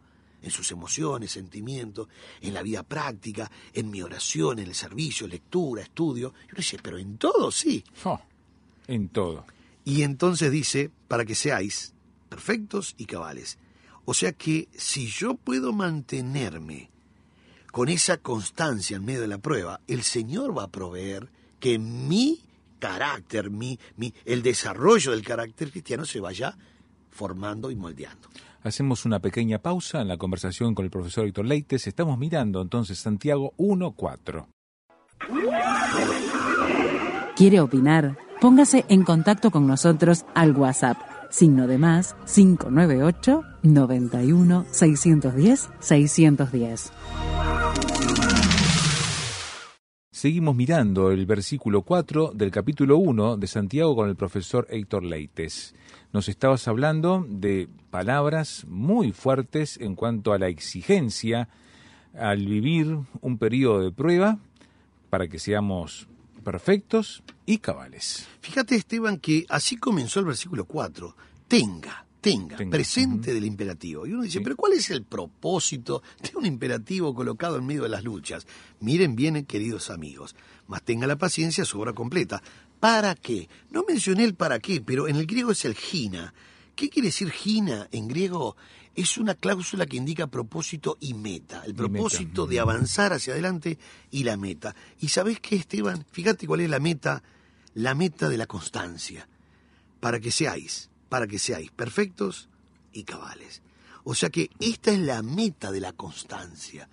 en 0.42 0.50
sus 0.50 0.73
emociones, 0.73 1.30
sentimientos, 1.30 2.09
en 2.40 2.54
la 2.54 2.62
vida 2.62 2.83
práctica, 2.83 3.49
en 3.73 3.88
mi 3.88 4.02
oración, 4.02 4.59
en 4.59 4.66
el 4.66 4.75
servicio, 4.75 5.28
lectura, 5.28 5.83
estudio. 5.83 6.35
Y 6.42 6.50
uno 6.50 6.57
dice, 6.57 6.78
pero 6.83 6.99
en 6.99 7.18
todo 7.18 7.52
sí. 7.52 7.85
Oh, 8.04 8.21
en 8.88 9.11
todo. 9.11 9.45
Y 9.85 10.02
entonces 10.02 10.50
dice, 10.50 10.90
para 11.07 11.25
que 11.25 11.37
seáis 11.37 11.95
perfectos 12.28 12.97
y 12.99 13.07
cabales. 13.07 13.59
O 14.04 14.14
sea 14.14 14.33
que 14.33 14.68
si 14.76 15.07
yo 15.07 15.35
puedo 15.35 15.73
mantenerme 15.73 16.90
con 17.71 17.89
esa 17.89 18.19
constancia 18.19 18.97
en 18.97 19.05
medio 19.05 19.21
de 19.21 19.29
la 19.29 19.39
prueba, 19.39 19.81
el 19.87 20.03
Señor 20.03 20.57
va 20.57 20.65
a 20.65 20.69
proveer 20.69 21.31
que 21.61 21.79
mi 21.79 22.43
carácter, 22.79 23.51
mi, 23.51 23.79
mi, 23.97 24.15
el 24.25 24.43
desarrollo 24.43 25.13
del 25.13 25.25
carácter 25.25 25.71
cristiano 25.71 26.05
se 26.05 26.21
vaya 26.21 26.57
formando 27.11 27.71
y 27.71 27.77
moldeando. 27.77 28.29
Hacemos 28.63 29.05
una 29.05 29.21
pequeña 29.21 29.59
pausa 29.59 30.01
en 30.01 30.09
la 30.09 30.17
conversación 30.17 30.75
con 30.75 30.85
el 30.85 30.91
profesor 30.91 31.27
Héctor 31.27 31.47
Leites. 31.47 31.87
Estamos 31.87 32.19
mirando 32.19 32.61
entonces 32.61 32.99
Santiago 32.99 33.53
1.4. 33.57 34.47
¿Quiere 37.37 37.61
opinar? 37.61 38.19
Póngase 38.41 38.85
en 38.89 39.05
contacto 39.05 39.51
con 39.51 39.67
nosotros 39.67 40.25
al 40.35 40.53
WhatsApp. 40.57 40.99
Signo 41.31 41.67
de 41.67 41.79
más 41.79 42.17
598 42.27 43.43
91 43.63 44.67
610 44.71 45.71
610. 45.81 46.93
Seguimos 50.19 50.57
mirando 50.57 51.13
el 51.13 51.27
versículo 51.27 51.83
4 51.83 52.33
del 52.35 52.51
capítulo 52.51 52.97
1 52.97 53.37
de 53.37 53.47
Santiago 53.47 53.95
con 53.95 54.09
el 54.09 54.17
profesor 54.17 54.67
Héctor 54.69 55.05
Leites. 55.05 55.77
Nos 56.13 56.29
estabas 56.29 56.67
hablando 56.67 57.25
de 57.29 57.69
palabras 57.91 58.65
muy 58.67 59.13
fuertes 59.13 59.79
en 59.81 59.95
cuanto 59.95 60.33
a 60.33 60.39
la 60.41 60.49
exigencia 60.49 61.49
al 62.19 62.45
vivir 62.45 62.99
un 63.21 63.39
periodo 63.39 63.81
de 63.81 63.93
prueba 63.93 64.41
para 65.09 65.29
que 65.29 65.39
seamos 65.39 66.09
perfectos 66.43 67.23
y 67.47 67.59
cabales. 67.59 68.27
Fíjate, 68.41 68.75
Esteban, 68.75 69.19
que 69.19 69.47
así 69.49 69.77
comenzó 69.77 70.19
el 70.19 70.27
versículo 70.27 70.65
4. 70.65 71.15
Tenga, 71.47 72.07
tenga, 72.31 72.57
presente 72.71 73.33
del 73.33 73.45
imperativo. 73.45 74.07
Y 74.07 74.13
uno 74.13 74.23
dice, 74.23 74.41
pero 74.41 74.57
¿cuál 74.57 74.75
es 74.75 74.91
el 74.91 75.05
propósito 75.05 76.03
de 76.23 76.37
un 76.37 76.47
imperativo 76.47 77.15
colocado 77.15 77.57
en 77.57 77.67
medio 77.67 77.85
de 77.85 77.89
las 77.89 78.05
luchas? 78.05 78.47
Miren 78.81 79.17
bien, 79.17 79.45
queridos 79.47 79.91
amigos, 79.91 80.37
mas 80.67 80.83
tenga 80.83 81.07
la 81.07 81.17
paciencia 81.17 81.65
su 81.65 81.81
obra 81.81 81.93
completa. 81.93 82.43
¿Para 82.81 83.15
qué? 83.15 83.49
No 83.71 83.85
mencioné 83.89 84.25
el 84.25 84.35
para 84.35 84.59
qué, 84.59 84.81
pero 84.81 85.09
en 85.09 85.17
el 85.17 85.27
griego 85.27 85.53
es 85.53 85.65
el 85.65 85.75
gina. 85.75 86.35
¿Qué 86.77 86.89
quiere 86.89 87.09
decir 87.09 87.31
gina 87.31 87.89
en 87.91 88.07
griego? 88.07 88.57
Es 88.95 89.19
una 89.19 89.35
cláusula 89.35 89.87
que 89.87 89.97
indica 89.97 90.27
propósito 90.27 90.97
y 91.01 91.15
meta. 91.15 91.63
El 91.65 91.75
propósito 91.75 92.47
de 92.47 92.61
avanzar 92.61 93.13
hacia 93.13 93.33
adelante 93.33 93.79
y 94.11 94.25
la 94.25 94.37
meta. 94.37 94.75
¿Y 95.01 95.09
sabés 95.09 95.41
qué, 95.41 95.57
Esteban? 95.57 96.05
Fíjate 96.11 96.47
cuál 96.47 96.61
es 96.61 96.71
la 96.71 96.79
meta. 96.79 97.23
La 97.75 97.95
meta 97.95 98.29
de 98.29 98.37
la 98.37 98.47
constancia. 98.47 99.29
Para 100.01 100.21
que 100.21 100.31
seáis 100.31 100.89
para 101.09 101.27
que 101.27 101.38
seáis 101.38 101.71
perfectos 101.71 102.49
y 102.93 103.05
cabales. 103.05 103.62
O 104.05 104.15
sea 104.15 104.31
que 104.31 104.50
esta 104.61 104.91
es 104.91 104.99
la 105.00 105.23
meta 105.23 105.71
de 105.71 105.81
la 105.81 105.93
constancia, 105.93 106.88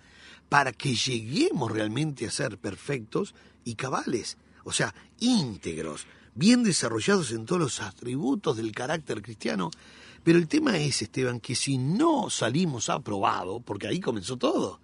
para 0.48 0.72
que 0.72 0.94
lleguemos 0.94 1.70
realmente 1.72 2.26
a 2.26 2.30
ser 2.30 2.58
perfectos 2.58 3.34
y 3.64 3.74
cabales, 3.74 4.36
o 4.64 4.72
sea, 4.72 4.94
íntegros, 5.20 6.06
bien 6.34 6.62
desarrollados 6.62 7.32
en 7.32 7.46
todos 7.46 7.60
los 7.60 7.80
atributos 7.80 8.56
del 8.56 8.72
carácter 8.72 9.22
cristiano. 9.22 9.70
Pero 10.22 10.38
el 10.38 10.48
tema 10.48 10.76
es, 10.76 11.02
Esteban, 11.02 11.40
que 11.40 11.54
si 11.54 11.78
no 11.78 12.30
salimos 12.30 12.90
aprobados, 12.90 13.62
porque 13.64 13.86
ahí 13.86 14.00
comenzó 14.00 14.36
todo, 14.36 14.80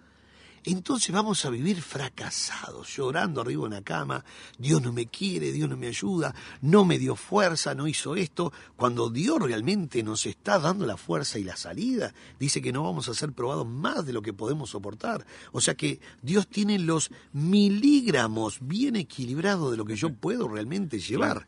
entonces 0.65 1.13
vamos 1.13 1.45
a 1.45 1.51
vivir 1.51 1.83
fracasados, 1.83 2.97
llorando 2.97 3.41
arriba 3.41 3.67
en 3.67 3.73
la 3.73 3.83
cama, 3.83 4.25
Dios 4.59 4.81
no 4.83 4.93
me 4.93 5.07
quiere, 5.07 5.53
Dios 5.53 5.69
no 5.69 5.77
me 5.77 5.89
ayuda, 5.89 6.35
no 6.61 6.85
me 6.85 6.99
dio 6.99 7.17
fuerza, 7.17 7.75
no 7.75 7.89
hizo 7.89 8.17
esto, 8.17 8.53
cuando 8.77 9.11
Dios 9.11 9.41
realmente 9.41 10.03
nos 10.03 10.27
está 10.27 10.59
dando 10.59 10.87
la 10.87 10.97
fuerza 10.97 11.39
y 11.39 11.45
la 11.45 11.57
salida, 11.57 12.15
dice 12.39 12.63
que 12.63 12.73
no 12.73 12.85
vamos 12.85 13.09
a 13.09 13.15
ser 13.15 13.33
probados 13.33 13.67
más 13.67 14.07
de 14.07 14.13
lo 14.13 14.23
que 14.23 14.33
podemos 14.33 14.71
soportar. 14.71 15.27
O 15.53 15.61
sea 15.61 15.75
que 15.75 16.01
Dios 16.23 16.47
tiene 16.49 16.79
los 16.79 17.11
miligramos 17.33 18.59
bien 18.61 18.97
equilibrados 18.97 19.71
de 19.71 19.77
lo 19.77 19.85
que 19.85 19.97
yo 19.97 20.13
puedo 20.15 20.49
realmente 20.49 20.99
llevar. 20.99 21.47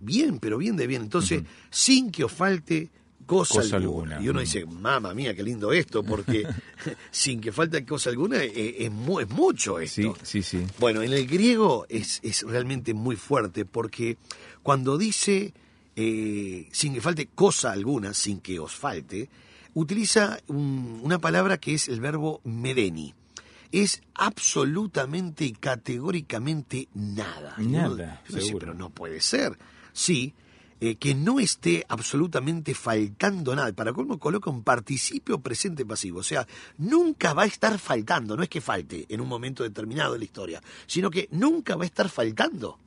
Bien, 0.00 0.38
pero 0.38 0.58
bien 0.58 0.76
de 0.76 0.86
bien. 0.86 1.02
Entonces, 1.02 1.44
sin 1.70 2.10
que 2.10 2.24
os 2.24 2.32
falte 2.32 2.90
cosa, 3.26 3.76
alguna. 3.76 4.20
Y 4.20 4.28
uno 4.28 4.40
dice, 4.40 4.64
mamá 4.66 5.14
mía, 5.14 5.34
qué 5.34 5.42
lindo 5.42 5.72
esto, 5.72 6.02
porque 6.02 6.46
sin 7.10 7.40
que 7.40 7.52
falte 7.52 7.84
cosa 7.84 8.10
alguna 8.10 8.42
eh, 8.42 8.86
es, 8.86 8.90
mucho 8.90 9.78
esto. 9.78 10.16
Sí, 10.22 10.42
sí, 10.42 10.42
sí. 10.42 10.66
Bueno, 10.78 11.02
en 11.02 11.12
el 11.12 11.26
griego 11.26 11.86
es, 11.88 12.20
realmente 12.46 12.94
muy 12.94 13.16
fuerte, 13.16 13.64
porque 13.64 14.18
cuando 14.62 14.98
dice 14.98 15.54
eh, 15.96 16.68
sin 16.72 16.94
que 16.94 17.00
falte 17.00 17.28
cosa 17.34 17.72
alguna, 17.72 18.14
sin 18.14 18.40
que 18.40 18.58
os 18.58 18.74
falte, 18.74 19.28
utiliza 19.74 20.38
una 20.48 21.18
palabra 21.18 21.58
que 21.58 21.74
es 21.74 21.88
el 21.88 22.00
verbo 22.00 22.40
medeni. 22.44 23.14
Es 23.70 24.02
absolutamente 24.14 25.46
y 25.46 25.52
categóricamente 25.52 26.88
nada. 26.94 27.54
Nada. 27.58 28.22
pero 28.58 28.74
no 28.74 28.90
puede 28.90 29.20
ser. 29.20 29.58
Sí, 29.92 30.34
eh, 30.84 30.96
que 30.96 31.14
no 31.14 31.38
esté 31.38 31.86
absolutamente 31.88 32.74
faltando 32.74 33.54
nada. 33.54 33.72
Para 33.72 33.92
cómo 33.92 34.18
coloca 34.18 34.50
un 34.50 34.64
participio 34.64 35.40
presente 35.40 35.86
pasivo. 35.86 36.18
O 36.18 36.22
sea, 36.24 36.44
nunca 36.76 37.34
va 37.34 37.44
a 37.44 37.46
estar 37.46 37.78
faltando. 37.78 38.36
No 38.36 38.42
es 38.42 38.48
que 38.48 38.60
falte 38.60 39.06
en 39.08 39.20
un 39.20 39.28
momento 39.28 39.62
determinado 39.62 40.14
de 40.14 40.18
la 40.18 40.24
historia, 40.24 40.60
sino 40.88 41.08
que 41.08 41.28
nunca 41.30 41.76
va 41.76 41.84
a 41.84 41.86
estar 41.86 42.08
faltando. 42.08 42.80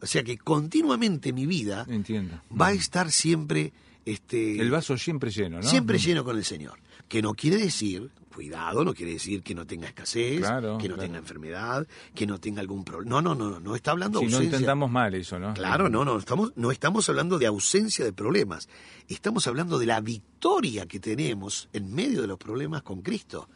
O 0.00 0.06
sea 0.06 0.24
que 0.24 0.38
continuamente 0.38 1.34
mi 1.34 1.44
vida 1.44 1.84
Entiendo. 1.90 2.40
va 2.58 2.68
a 2.68 2.72
estar 2.72 3.12
siempre... 3.12 3.74
Este, 4.06 4.60
el 4.60 4.70
vaso 4.70 4.96
siempre 4.96 5.30
lleno, 5.30 5.56
¿no? 5.58 5.62
Siempre 5.64 5.98
lleno 5.98 6.24
con 6.24 6.38
el 6.38 6.44
Señor. 6.44 6.78
Que 7.08 7.20
no 7.20 7.34
quiere 7.34 7.58
decir 7.58 8.10
cuidado, 8.36 8.84
no 8.84 8.92
quiere 8.92 9.14
decir 9.14 9.42
que 9.42 9.54
no 9.54 9.66
tenga 9.66 9.88
escasez, 9.88 10.42
que 10.78 10.88
no 10.90 10.96
tenga 10.96 11.16
enfermedad, 11.16 11.86
que 12.14 12.26
no 12.26 12.38
tenga 12.38 12.60
algún 12.60 12.84
problema. 12.84 13.22
No, 13.22 13.34
no, 13.34 13.34
no, 13.34 13.58
no, 13.58 13.74
está 13.74 13.92
hablando 13.92 14.18
de 14.18 14.26
ausencia. 14.26 14.44
Si 14.44 14.50
no 14.50 14.56
intentamos 14.56 14.90
mal 14.90 15.14
eso, 15.14 15.38
¿no? 15.38 15.54
Claro, 15.54 15.88
no, 15.88 16.04
no, 16.04 16.18
estamos, 16.18 16.52
no 16.54 16.70
estamos 16.70 17.08
hablando 17.08 17.38
de 17.38 17.46
ausencia 17.46 18.04
de 18.04 18.12
problemas. 18.12 18.68
Estamos 19.08 19.46
hablando 19.46 19.78
de 19.78 19.86
la 19.86 20.00
victoria 20.02 20.84
que 20.84 21.00
tenemos 21.00 21.70
en 21.72 21.94
medio 21.94 22.20
de 22.20 22.26
los 22.26 22.38
problemas 22.38 22.82
con 22.82 23.00
Cristo. 23.00 23.48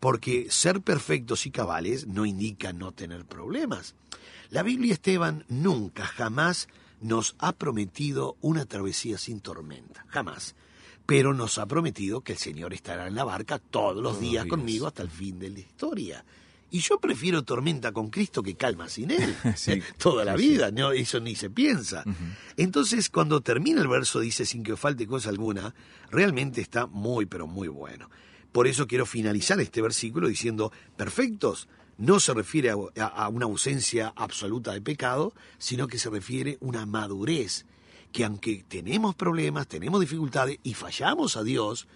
Porque 0.00 0.46
ser 0.48 0.80
perfectos 0.80 1.44
y 1.44 1.50
cabales 1.50 2.06
no 2.06 2.24
indica 2.24 2.72
no 2.72 2.92
tener 2.92 3.26
problemas. 3.26 3.94
La 4.48 4.62
Biblia 4.62 4.94
Esteban 4.94 5.44
nunca, 5.48 6.06
jamás 6.06 6.68
nos 7.00 7.36
ha 7.38 7.52
prometido 7.52 8.36
una 8.40 8.64
travesía 8.64 9.18
sin 9.18 9.40
tormenta. 9.40 10.04
Jamás 10.08 10.54
pero 11.06 11.32
nos 11.32 11.58
ha 11.58 11.66
prometido 11.66 12.20
que 12.20 12.32
el 12.32 12.38
Señor 12.38 12.74
estará 12.74 13.06
en 13.06 13.14
la 13.14 13.24
barca 13.24 13.60
todos 13.60 14.02
los 14.02 14.20
días 14.20 14.44
conmigo 14.46 14.88
hasta 14.88 15.02
el 15.02 15.10
fin 15.10 15.38
de 15.38 15.50
la 15.50 15.60
historia. 15.60 16.24
Y 16.68 16.80
yo 16.80 16.98
prefiero 16.98 17.44
tormenta 17.44 17.92
con 17.92 18.10
Cristo 18.10 18.42
que 18.42 18.56
calma 18.56 18.88
sin 18.88 19.12
Él. 19.12 19.36
Toda 19.98 20.24
la 20.24 20.34
vida, 20.34 20.72
no, 20.72 20.90
eso 20.90 21.20
ni 21.20 21.36
se 21.36 21.48
piensa. 21.48 22.02
Entonces, 22.56 23.08
cuando 23.08 23.40
termina 23.40 23.80
el 23.80 23.88
verso, 23.88 24.18
dice, 24.18 24.44
sin 24.44 24.64
que 24.64 24.76
falte 24.76 25.06
cosa 25.06 25.28
alguna, 25.28 25.72
realmente 26.10 26.60
está 26.60 26.86
muy, 26.86 27.26
pero 27.26 27.46
muy 27.46 27.68
bueno. 27.68 28.10
Por 28.50 28.66
eso 28.66 28.88
quiero 28.88 29.06
finalizar 29.06 29.60
este 29.60 29.80
versículo 29.80 30.26
diciendo, 30.26 30.72
perfectos, 30.96 31.68
no 31.98 32.20
se 32.20 32.34
refiere 32.34 32.70
a, 32.70 33.06
a 33.06 33.28
una 33.28 33.46
ausencia 33.46 34.12
absoluta 34.16 34.72
de 34.72 34.80
pecado, 34.80 35.32
sino 35.58 35.88
que 35.88 35.98
se 35.98 36.10
refiere 36.10 36.58
a 36.60 36.64
una 36.64 36.86
madurez 36.86 37.66
que 38.12 38.24
aunque 38.24 38.64
tenemos 38.66 39.14
problemas, 39.14 39.68
tenemos 39.68 40.00
dificultades 40.00 40.58
y 40.62 40.74
fallamos 40.74 41.36
a 41.36 41.42
Dios, 41.42 41.86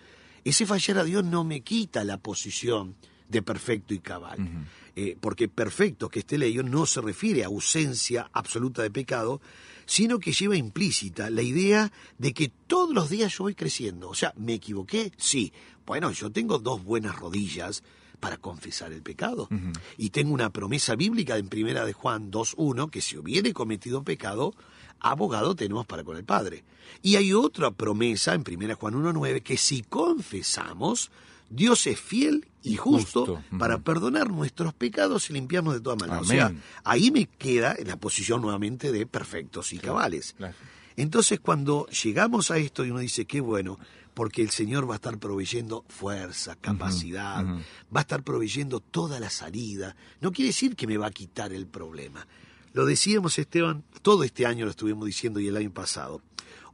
ese 0.45 0.66
fallar 0.66 0.99
a 0.99 1.04
Dios 1.04 1.25
no 1.25 1.45
me 1.45 1.62
quita 1.62 2.04
la 2.04 2.19
posición 2.19 2.95
de 3.28 3.42
perfecto 3.42 3.95
y 3.95 4.00
cabal. 4.00 4.66
Eh, 4.97 5.16
porque 5.21 5.49
perfecto 5.49 6.09
que 6.09 6.19
esté 6.19 6.37
leído 6.37 6.62
no 6.62 6.85
se 6.85 7.00
refiere 7.00 7.45
a 7.45 7.47
ausencia 7.47 8.28
absoluta 8.33 8.83
de 8.83 8.90
pecado, 8.90 9.40
sino 9.87 10.19
que 10.19 10.33
lleva 10.33 10.57
implícita 10.57 11.30
la 11.30 11.42
idea 11.42 11.90
de 12.19 12.35
que 12.35 12.50
todos 12.66 12.95
los 12.95 13.09
días 13.09 13.33
yo 13.33 13.45
voy 13.45 13.54
creciendo. 13.54 14.11
O 14.11 14.14
sea, 14.14 14.35
¿me 14.37 14.54
equivoqué? 14.54 15.12
Sí. 15.16 15.52
Bueno, 15.87 16.11
yo 16.11 16.30
tengo 16.30 16.59
dos 16.59 16.85
buenas 16.85 17.16
rodillas 17.16 17.83
para 18.21 18.37
confesar 18.37 18.93
el 18.93 19.03
pecado. 19.03 19.49
Y 19.97 20.11
tengo 20.11 20.33
una 20.33 20.50
promesa 20.50 20.95
bíblica 20.95 21.37
en 21.39 21.49
primera 21.49 21.85
de 21.85 21.93
Juan 21.93 22.31
2.1 22.31 22.91
que 22.91 23.00
si 23.00 23.17
hubiere 23.17 23.53
cometido 23.53 24.05
pecado, 24.05 24.55
abogado 25.00 25.57
tenemos 25.57 25.87
para 25.87 26.05
con 26.05 26.17
el 26.17 26.25
Padre. 26.25 26.65
Y 27.03 27.17
hay 27.17 27.33
otra 27.33 27.71
promesa 27.71 28.35
en 28.35 28.45
1 28.47 28.77
Juan 28.77 28.95
1.9 28.95 29.43
que 29.43 29.57
si 29.57 29.83
confesamos, 29.83 31.11
Dios 31.49 31.87
es 31.87 31.99
fiel 31.99 32.47
y 32.62 32.77
justo, 32.77 33.43
para 33.59 33.79
perdonar 33.79 34.31
nuestros 34.31 34.75
pecados 34.75 35.31
y 35.31 35.33
limpiarnos 35.33 35.75
de 35.75 35.81
toda 35.81 35.97
maldad. 35.97 36.21
O 36.21 36.25
sea, 36.25 36.53
ahí 36.85 37.11
me 37.11 37.27
queda 37.27 37.75
en 37.77 37.89
la 37.89 37.97
posición 37.97 38.43
nuevamente 38.43 38.93
de 38.93 39.07
perfectos 39.07 39.73
y 39.73 39.79
cabales. 39.79 40.35
Claro. 40.37 40.55
Entonces 40.97 41.41
cuando 41.41 41.87
llegamos 41.87 42.50
a 42.50 42.59
esto 42.59 42.85
y 42.85 42.91
uno 42.91 43.00
dice, 43.00 43.25
qué 43.25 43.41
bueno, 43.41 43.79
porque 44.21 44.43
el 44.43 44.50
Señor 44.50 44.87
va 44.87 44.93
a 44.93 44.97
estar 44.97 45.17
proveyendo 45.17 45.83
fuerza, 45.89 46.55
capacidad, 46.55 47.43
va 47.43 48.00
a 48.00 48.03
estar 48.03 48.23
proveyendo 48.23 48.81
toda 48.81 49.19
la 49.19 49.31
salida, 49.31 49.97
no 50.21 50.31
quiere 50.31 50.49
decir 50.49 50.77
que 50.77 50.87
me 50.87 50.99
va 50.99 51.07
a 51.07 51.11
quitar 51.11 51.55
el 51.55 51.67
problema. 51.67 52.27
Lo 52.75 52.85
decíamos, 52.85 53.39
Esteban, 53.39 53.83
todo 54.03 54.23
este 54.23 54.45
año 54.45 54.67
lo 54.67 54.73
estuvimos 54.73 55.07
diciendo 55.07 55.41
y 55.41 55.49
el 55.49 55.57
año 55.57 55.73
pasado. 55.73 56.21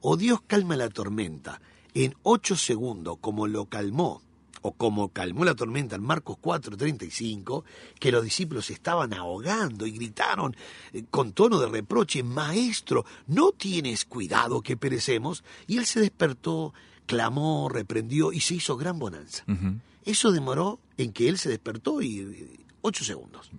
O 0.01 0.17
Dios 0.17 0.41
calma 0.45 0.75
la 0.75 0.89
tormenta 0.89 1.61
en 1.95 2.17
ocho 2.25 2.57
segundos, 2.57 3.19
como 3.21 3.47
lo 3.47 3.67
calmó, 3.67 4.23
o 4.63 4.73
como 4.73 5.11
calmó 5.11 5.45
la 5.45 5.55
tormenta 5.55 5.95
en 5.95 6.03
Marcos 6.03 6.39
4:35, 6.43 7.63
que 8.01 8.11
los 8.11 8.25
discípulos 8.25 8.71
estaban 8.71 9.15
ahogando 9.15 9.87
y 9.87 9.93
gritaron 9.93 10.57
eh, 10.93 11.05
con 11.13 11.31
tono 11.31 11.61
de 11.61 11.69
reproche, 11.69 12.25
Maestro, 12.25 13.05
¿no 13.29 13.53
tienes 13.53 14.05
cuidado 14.05 14.63
que 14.63 14.77
perecemos? 14.77 15.45
Y 15.69 15.79
él 15.79 15.87
se 15.87 16.01
despertó, 16.01 16.75
clamó, 17.07 17.69
reprendió 17.69 18.33
y 18.33 18.41
se 18.41 18.55
hizo 18.57 18.77
gran 18.77 18.99
bonanza. 18.99 19.45
Eso 20.05 20.31
demoró 20.33 20.79
en 20.99 21.13
que 21.13 21.29
él 21.29 21.39
se 21.39 21.49
despertó 21.49 22.01
y 22.03 22.21
eh, 22.21 22.61
ocho 22.83 23.05
segundos. 23.05 23.51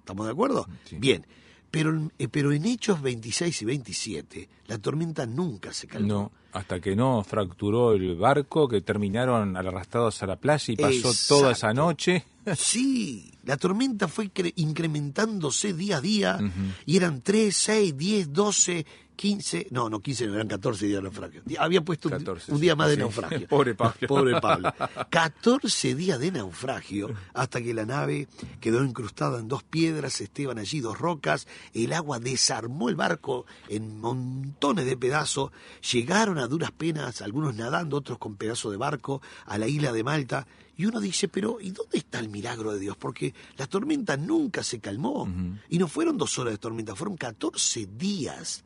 ¿Estamos 0.00 0.26
de 0.26 0.32
acuerdo? 0.32 0.66
Sí. 0.84 0.96
Bien. 0.98 1.26
Pero, 1.70 1.90
en- 1.90 2.12
eh, 2.18 2.28
pero 2.28 2.52
en 2.52 2.64
Hechos 2.64 3.02
26 3.02 3.60
y 3.62 3.64
27, 3.66 4.48
la 4.68 4.78
tormenta 4.78 5.26
nunca 5.26 5.72
se 5.74 5.86
calmó. 5.86 6.08
No, 6.08 6.32
hasta 6.58 6.80
que 6.80 6.96
no 6.96 7.22
fracturó 7.22 7.92
el 7.92 8.16
barco, 8.16 8.68
que 8.68 8.80
terminaron 8.80 9.56
arrastrados 9.56 10.22
a 10.22 10.26
la 10.26 10.36
playa 10.36 10.72
y 10.72 10.76
pasó 10.76 11.12
toda 11.28 11.52
esa 11.52 11.72
noche. 11.72 12.24
Sí, 12.56 13.30
la 13.44 13.58
tormenta 13.58 14.08
fue 14.08 14.32
cre- 14.32 14.54
incrementándose 14.56 15.74
día 15.74 15.98
a 15.98 16.00
día 16.00 16.38
y 16.86 16.96
eran 16.96 17.20
3, 17.20 17.54
6, 17.54 17.94
10, 17.94 18.32
12, 18.32 18.86
15, 19.16 19.66
no, 19.72 19.90
no 19.90 20.00
15, 20.00 20.28
no, 20.28 20.34
eran 20.36 20.48
14 20.48 20.86
días 20.86 20.96
de 20.98 21.02
naufragio. 21.02 21.42
Había 21.58 21.82
puesto 21.82 22.08
un, 22.08 22.14
14, 22.16 22.50
un 22.52 22.60
día 22.60 22.74
más 22.74 22.88
de 22.88 22.96
naufragio. 22.96 23.46
Pobre 23.50 23.74
Pablo. 23.74 23.94
Pobre 24.08 24.40
Pablo. 24.40 24.72
14 25.10 25.94
días 25.94 26.18
de 26.20 26.32
naufragio 26.32 27.10
hasta 27.34 27.60
que 27.60 27.74
la 27.74 27.84
nave 27.84 28.28
quedó 28.60 28.82
incrustada 28.82 29.40
en 29.40 29.48
dos 29.48 29.62
piedras, 29.62 30.20
estaban 30.22 30.58
allí 30.58 30.80
dos 30.80 30.98
rocas, 30.98 31.46
el 31.74 31.92
agua 31.92 32.18
desarmó 32.20 32.88
el 32.88 32.96
barco 32.96 33.44
en 33.68 34.00
montones 34.00 34.86
de 34.86 34.96
pedazos, 34.96 35.50
llegaron 35.92 36.38
a 36.38 36.46
duras 36.48 36.70
penas, 36.72 37.22
algunos 37.22 37.54
nadando, 37.54 37.96
otros 37.98 38.18
con 38.18 38.36
pedazos 38.36 38.70
de 38.72 38.78
barco, 38.78 39.20
a 39.46 39.58
la 39.58 39.68
isla 39.68 39.92
de 39.92 40.02
Malta, 40.04 40.46
y 40.76 40.86
uno 40.86 41.00
dice, 41.00 41.28
pero 41.28 41.60
¿y 41.60 41.70
dónde 41.70 41.98
está 41.98 42.18
el 42.20 42.28
milagro 42.28 42.72
de 42.72 42.78
Dios? 42.80 42.96
Porque 42.96 43.34
la 43.56 43.66
tormenta 43.66 44.16
nunca 44.16 44.62
se 44.62 44.78
calmó, 44.80 45.28
y 45.68 45.78
no 45.78 45.88
fueron 45.88 46.16
dos 46.18 46.38
horas 46.38 46.54
de 46.54 46.58
tormenta, 46.58 46.94
fueron 46.94 47.16
14 47.16 47.86
días. 47.98 48.64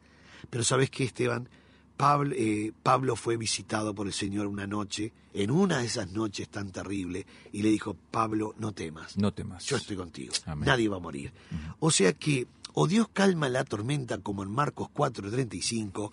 Pero 0.50 0.62
¿sabes 0.64 0.90
qué, 0.90 1.04
Esteban? 1.04 1.48
Pablo, 1.96 2.34
eh, 2.36 2.72
Pablo 2.82 3.14
fue 3.16 3.36
visitado 3.36 3.94
por 3.94 4.06
el 4.06 4.12
Señor 4.12 4.46
una 4.46 4.66
noche, 4.66 5.12
en 5.34 5.50
una 5.50 5.78
de 5.78 5.86
esas 5.86 6.10
noches 6.10 6.48
tan 6.48 6.70
terribles, 6.70 7.24
y 7.52 7.62
le 7.62 7.68
dijo, 7.70 7.96
Pablo, 8.10 8.54
no 8.58 8.72
temas, 8.72 9.16
No 9.16 9.32
temas. 9.32 9.64
yo 9.66 9.76
estoy 9.76 9.96
contigo, 9.96 10.32
Amén. 10.46 10.66
nadie 10.66 10.88
va 10.88 10.96
a 10.96 11.00
morir. 11.00 11.32
O 11.78 11.90
sea 11.90 12.12
que 12.12 12.46
o 12.74 12.86
Dios 12.88 13.06
calma 13.12 13.48
la 13.50 13.64
tormenta 13.64 14.18
como 14.18 14.42
en 14.42 14.50
Marcos 14.50 14.88
4:35, 14.94 16.10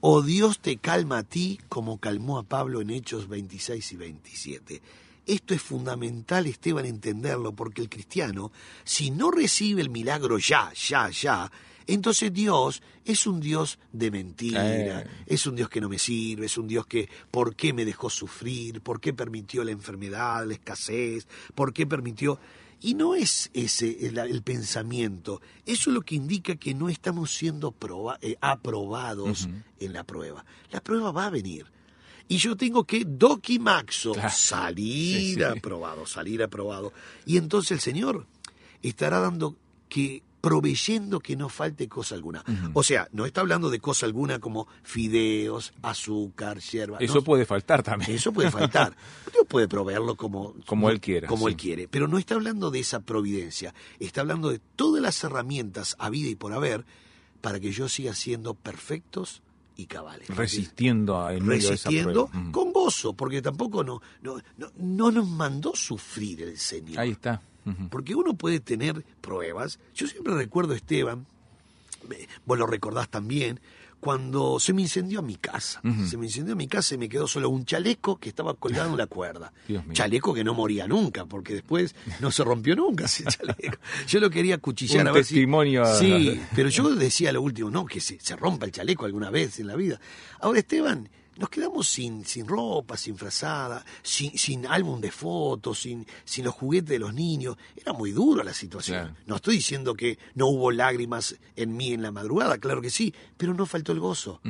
o 0.00 0.22
Dios 0.22 0.60
te 0.60 0.76
calma 0.76 1.18
a 1.18 1.22
ti 1.24 1.58
como 1.68 1.98
calmó 1.98 2.38
a 2.38 2.42
Pablo 2.44 2.80
en 2.80 2.90
Hechos 2.90 3.28
26 3.28 3.92
y 3.92 3.96
27. 3.96 4.82
Esto 5.26 5.52
es 5.54 5.60
fundamental, 5.60 6.46
Esteban, 6.46 6.86
entenderlo, 6.86 7.52
porque 7.52 7.82
el 7.82 7.88
cristiano, 7.88 8.50
si 8.84 9.10
no 9.10 9.30
recibe 9.30 9.82
el 9.82 9.90
milagro 9.90 10.38
ya, 10.38 10.72
ya, 10.72 11.10
ya, 11.10 11.50
entonces 11.86 12.32
Dios 12.32 12.82
es 13.04 13.26
un 13.26 13.40
Dios 13.40 13.78
de 13.92 14.10
mentira, 14.10 15.00
Eh. 15.02 15.06
es 15.26 15.46
un 15.46 15.56
Dios 15.56 15.68
que 15.68 15.80
no 15.80 15.88
me 15.88 15.98
sirve, 15.98 16.46
es 16.46 16.56
un 16.56 16.66
Dios 16.68 16.86
que, 16.86 17.08
¿por 17.30 17.56
qué 17.56 17.72
me 17.72 17.84
dejó 17.84 18.08
sufrir? 18.08 18.80
¿Por 18.80 19.00
qué 19.00 19.12
permitió 19.12 19.64
la 19.64 19.70
enfermedad, 19.72 20.46
la 20.46 20.54
escasez? 20.54 21.26
¿Por 21.54 21.72
qué 21.72 21.86
permitió...? 21.86 22.38
Y 22.80 22.94
no 22.94 23.14
es 23.16 23.50
ese 23.54 24.06
el, 24.06 24.18
el 24.18 24.42
pensamiento, 24.42 25.40
eso 25.66 25.90
es 25.90 25.94
lo 25.94 26.02
que 26.02 26.14
indica 26.14 26.54
que 26.56 26.74
no 26.74 26.88
estamos 26.88 27.32
siendo 27.32 27.72
proba- 27.72 28.18
eh, 28.22 28.36
aprobados 28.40 29.48
en 29.80 29.92
la 29.92 30.04
prueba. 30.04 30.44
La 30.70 30.80
prueba 30.80 31.10
va 31.10 31.26
a 31.26 31.30
venir. 31.30 31.66
Y 32.28 32.36
yo 32.36 32.56
tengo 32.56 32.84
que 32.84 33.04
doquimaxo, 33.06 34.12
Claro. 34.12 34.30
salir 34.30 35.18
Sí, 35.20 35.34
sí. 35.34 35.42
aprobado, 35.42 36.06
salir 36.06 36.42
aprobado. 36.42 36.92
Y 37.26 37.36
entonces 37.38 37.70
el 37.72 37.80
Señor 37.80 38.26
estará 38.82 39.18
dando 39.18 39.56
que 39.88 40.22
proveyendo 40.40 41.20
que 41.20 41.36
no 41.36 41.48
falte 41.48 41.88
cosa 41.88 42.14
alguna. 42.14 42.44
O 42.72 42.82
sea, 42.82 43.08
no 43.12 43.26
está 43.26 43.40
hablando 43.40 43.70
de 43.70 43.80
cosa 43.80 44.06
alguna 44.06 44.38
como 44.38 44.68
fideos, 44.82 45.72
azúcar, 45.82 46.60
hierba. 46.60 46.98
Eso 47.00 47.16
no, 47.16 47.22
puede 47.22 47.44
faltar 47.44 47.82
también. 47.82 48.12
eso 48.12 48.32
puede 48.32 48.50
faltar. 48.50 48.96
Dios 49.32 49.44
puede 49.48 49.68
proveerlo 49.68 50.16
como, 50.16 50.54
Como 50.66 50.90
Él 50.90 51.00
quiera, 51.00 51.28
Como 51.28 51.46
sí. 51.46 51.52
Él 51.52 51.56
quiere. 51.56 51.88
Pero 51.88 52.08
no 52.08 52.18
está 52.18 52.34
hablando 52.34 52.70
de 52.70 52.80
esa 52.80 53.00
providencia. 53.00 53.74
Está 53.98 54.20
hablando 54.20 54.50
de 54.50 54.60
todas 54.76 55.02
las 55.02 55.22
herramientas 55.24 55.96
a 55.98 56.10
vida 56.10 56.28
y 56.28 56.34
por 56.34 56.52
haber 56.52 56.84
para 57.40 57.60
que 57.60 57.70
yo 57.70 57.88
siga 57.88 58.14
siendo 58.14 58.54
perfectos 58.54 59.42
y 59.76 59.86
cabales. 59.86 60.28
Resistiendo 60.28 61.20
a- 61.20 61.30
de 61.32 61.38
esa 61.38 61.46
Resistiendo 61.70 62.26
prueba. 62.28 62.52
Con 62.52 62.72
gozo, 62.72 63.12
porque 63.12 63.40
tampoco 63.42 63.84
no, 63.84 64.00
no, 64.22 64.38
no, 64.56 64.70
no 64.76 65.10
nos 65.12 65.28
mandó 65.28 65.74
sufrir 65.76 66.42
el 66.42 66.58
Señor. 66.58 66.98
Ahí 66.98 67.10
está. 67.12 67.40
Porque 67.90 68.14
uno 68.14 68.34
puede 68.34 68.60
tener 68.60 69.04
pruebas. 69.20 69.78
Yo 69.94 70.06
siempre 70.06 70.34
recuerdo, 70.34 70.74
Esteban, 70.74 71.26
vos 72.46 72.58
lo 72.58 72.66
recordás 72.66 73.08
también, 73.08 73.60
cuando 74.00 74.60
se 74.60 74.72
me 74.72 74.82
incendió 74.82 75.22
mi 75.22 75.34
casa. 75.34 75.80
Se 76.08 76.16
me 76.16 76.26
incendió 76.26 76.54
mi 76.54 76.68
casa 76.68 76.94
y 76.94 76.98
me 76.98 77.08
quedó 77.08 77.26
solo 77.26 77.50
un 77.50 77.64
chaleco 77.64 78.16
que 78.16 78.28
estaba 78.28 78.54
colgado 78.54 78.90
en 78.92 78.96
la 78.96 79.06
cuerda. 79.08 79.52
Chaleco 79.92 80.32
que 80.32 80.44
no 80.44 80.54
moría 80.54 80.86
nunca, 80.86 81.24
porque 81.26 81.54
después 81.54 81.96
no 82.20 82.30
se 82.30 82.44
rompió 82.44 82.76
nunca 82.76 83.06
ese 83.06 83.24
chaleco. 83.28 83.78
Yo 84.06 84.20
lo 84.20 84.30
quería 84.30 84.58
cuchillar 84.58 85.02
Un 85.02 85.08
a 85.08 85.12
ver 85.12 85.22
testimonio 85.22 85.82
a- 85.82 85.98
Sí, 85.98 86.40
pero 86.54 86.68
yo 86.68 86.94
decía 86.94 87.32
lo 87.32 87.42
último, 87.42 87.70
no, 87.70 87.86
que 87.86 88.00
se, 88.00 88.20
se 88.20 88.36
rompa 88.36 88.66
el 88.66 88.72
chaleco 88.72 89.04
alguna 89.04 89.30
vez 89.30 89.58
en 89.58 89.66
la 89.66 89.74
vida. 89.74 90.00
Ahora, 90.40 90.60
Esteban, 90.60 91.08
nos 91.38 91.48
quedamos 91.48 91.88
sin, 91.88 92.24
sin 92.24 92.46
ropa, 92.46 92.96
sin 92.96 93.16
frazada, 93.16 93.84
sin, 94.02 94.36
sin 94.36 94.66
álbum 94.66 95.00
de 95.00 95.12
fotos, 95.12 95.80
sin, 95.80 96.04
sin 96.24 96.44
los 96.44 96.54
juguetes 96.54 96.90
de 96.90 96.98
los 96.98 97.14
niños. 97.14 97.56
Era 97.76 97.92
muy 97.92 98.10
duro 98.10 98.42
la 98.42 98.52
situación. 98.52 98.98
Claro. 98.98 99.16
No 99.26 99.36
estoy 99.36 99.56
diciendo 99.56 99.94
que 99.94 100.18
no 100.34 100.48
hubo 100.48 100.72
lágrimas 100.72 101.36
en 101.54 101.76
mí 101.76 101.92
en 101.92 102.02
la 102.02 102.10
madrugada, 102.10 102.58
claro 102.58 102.82
que 102.82 102.90
sí, 102.90 103.14
pero 103.36 103.54
no 103.54 103.66
faltó 103.66 103.92
el 103.92 104.00
gozo. 104.00 104.40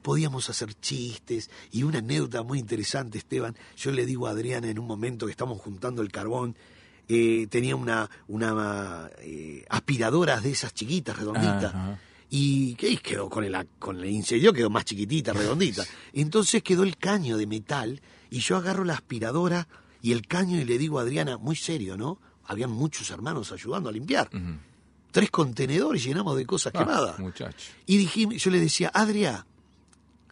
Podíamos 0.00 0.48
hacer 0.48 0.72
chistes 0.74 1.50
y 1.70 1.82
una 1.82 1.98
anécdota 1.98 2.42
muy 2.42 2.58
interesante, 2.58 3.18
Esteban. 3.18 3.56
Yo 3.76 3.90
le 3.90 4.06
digo 4.06 4.26
a 4.26 4.30
Adriana 4.30 4.68
en 4.68 4.78
un 4.78 4.86
momento 4.86 5.26
que 5.26 5.32
estamos 5.32 5.60
juntando 5.60 6.00
el 6.00 6.10
carbón, 6.10 6.56
eh, 7.08 7.46
tenía 7.50 7.76
una, 7.76 8.08
una 8.26 9.10
eh, 9.18 9.64
aspiradora 9.68 10.40
de 10.40 10.50
esas 10.50 10.72
chiquitas, 10.72 11.18
redonditas. 11.18 11.74
Y 12.28 12.74
que 12.74 12.96
quedó 12.98 13.30
con 13.30 13.44
el, 13.44 13.56
con 13.78 13.98
el 14.00 14.10
incendio, 14.10 14.52
quedó 14.52 14.68
más 14.70 14.84
chiquitita, 14.84 15.32
redondita. 15.32 15.84
Entonces 16.12 16.62
quedó 16.62 16.82
el 16.82 16.96
caño 16.96 17.36
de 17.36 17.46
metal 17.46 18.00
y 18.30 18.40
yo 18.40 18.56
agarro 18.56 18.84
la 18.84 18.94
aspiradora 18.94 19.68
y 20.02 20.12
el 20.12 20.26
caño 20.26 20.60
y 20.60 20.64
le 20.64 20.76
digo 20.78 20.98
a 20.98 21.02
Adriana, 21.02 21.36
muy 21.38 21.54
serio, 21.56 21.96
¿no? 21.96 22.18
Habían 22.44 22.70
muchos 22.70 23.10
hermanos 23.10 23.52
ayudando 23.52 23.88
a 23.88 23.92
limpiar. 23.92 24.28
Tres 25.12 25.30
contenedores 25.30 26.04
llenamos 26.04 26.36
de 26.36 26.44
cosas 26.46 26.72
Ah, 26.74 26.78
quemadas. 26.80 27.18
muchacho. 27.18 27.70
Y 27.86 27.96
dijimos, 27.96 28.36
yo 28.42 28.50
le 28.50 28.60
decía, 28.60 28.90
Adriana, 28.92 29.46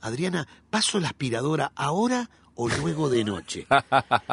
Adriana, 0.01 0.47
¿paso 0.71 1.01
la 1.01 1.09
aspiradora 1.09 1.73
ahora 1.75 2.29
o 2.57 2.69
luego 2.69 3.09
de 3.09 3.25
noche? 3.25 3.67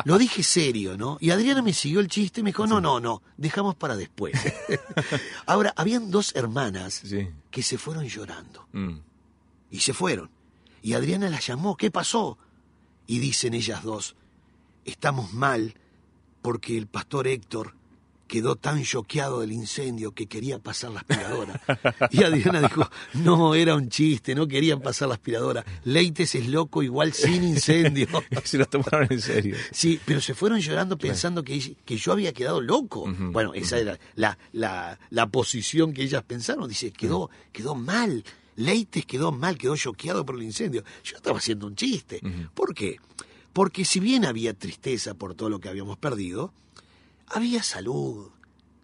Lo 0.05 0.17
dije 0.17 0.43
serio, 0.43 0.97
¿no? 0.97 1.17
Y 1.19 1.31
Adriana 1.31 1.61
me 1.61 1.73
siguió 1.73 1.99
el 1.99 2.07
chiste 2.07 2.41
y 2.41 2.43
me 2.43 2.49
dijo, 2.49 2.67
no, 2.67 2.79
no, 2.79 2.99
no, 2.99 3.21
dejamos 3.37 3.75
para 3.75 3.95
después. 3.95 4.33
Ahora, 5.45 5.73
habían 5.75 6.11
dos 6.11 6.35
hermanas 6.35 6.93
Sí. 7.05 7.29
que 7.49 7.63
se 7.63 7.77
fueron 7.77 8.05
llorando. 8.07 8.67
Mm. 8.73 8.97
Y 9.71 9.79
se 9.79 9.93
fueron. 9.93 10.29
Y 10.81 10.93
Adriana 10.93 11.29
las 11.29 11.45
llamó, 11.47 11.75
¿qué 11.77 11.91
pasó? 11.91 12.37
Y 13.07 13.19
dicen 13.19 13.53
ellas 13.53 13.83
dos, 13.83 14.15
estamos 14.85 15.33
mal 15.33 15.75
porque 16.41 16.77
el 16.77 16.87
pastor 16.87 17.27
Héctor 17.27 17.75
quedó 18.31 18.55
tan 18.55 18.81
choqueado 18.81 19.41
del 19.41 19.51
incendio 19.51 20.13
que 20.13 20.27
quería 20.27 20.57
pasar 20.57 20.91
la 20.91 21.01
aspiradora. 21.01 21.59
Y 22.11 22.23
Adriana 22.23 22.61
dijo, 22.61 22.89
no, 23.15 23.55
era 23.55 23.75
un 23.75 23.89
chiste, 23.89 24.33
no 24.35 24.47
querían 24.47 24.79
pasar 24.79 25.09
la 25.09 25.15
aspiradora. 25.15 25.65
Leites 25.83 26.33
es 26.35 26.47
loco 26.47 26.81
igual 26.81 27.11
sin 27.11 27.43
incendio. 27.43 28.07
Se 28.45 28.57
lo 28.57 28.65
tomaron 28.67 29.07
en 29.09 29.19
serio. 29.19 29.57
Sí, 29.71 29.99
pero 30.05 30.21
se 30.21 30.33
fueron 30.33 30.61
llorando 30.61 30.97
pensando 30.97 31.43
que, 31.43 31.75
que 31.83 31.97
yo 31.97 32.13
había 32.13 32.31
quedado 32.31 32.61
loco. 32.61 33.05
bueno, 33.33 33.53
esa 33.53 33.77
era 33.77 33.99
la, 34.15 34.37
la, 34.53 34.97
la 35.09 35.27
posición 35.27 35.91
que 35.91 36.03
ellas 36.03 36.23
pensaron. 36.23 36.69
Dice, 36.69 36.91
quedó, 36.91 37.29
quedó 37.51 37.75
mal. 37.75 38.23
Leites 38.55 39.05
quedó 39.05 39.33
mal, 39.33 39.57
quedó 39.57 39.75
choqueado 39.75 40.25
por 40.25 40.35
el 40.35 40.43
incendio. 40.43 40.85
Yo 41.03 41.17
estaba 41.17 41.39
haciendo 41.39 41.67
un 41.67 41.75
chiste. 41.75 42.21
¿Por 42.53 42.73
qué? 42.73 42.97
Porque 43.51 43.83
si 43.83 43.99
bien 43.99 44.23
había 44.23 44.53
tristeza 44.53 45.15
por 45.15 45.35
todo 45.35 45.49
lo 45.49 45.59
que 45.59 45.67
habíamos 45.67 45.97
perdido, 45.97 46.53
había 47.33 47.63
salud. 47.63 48.29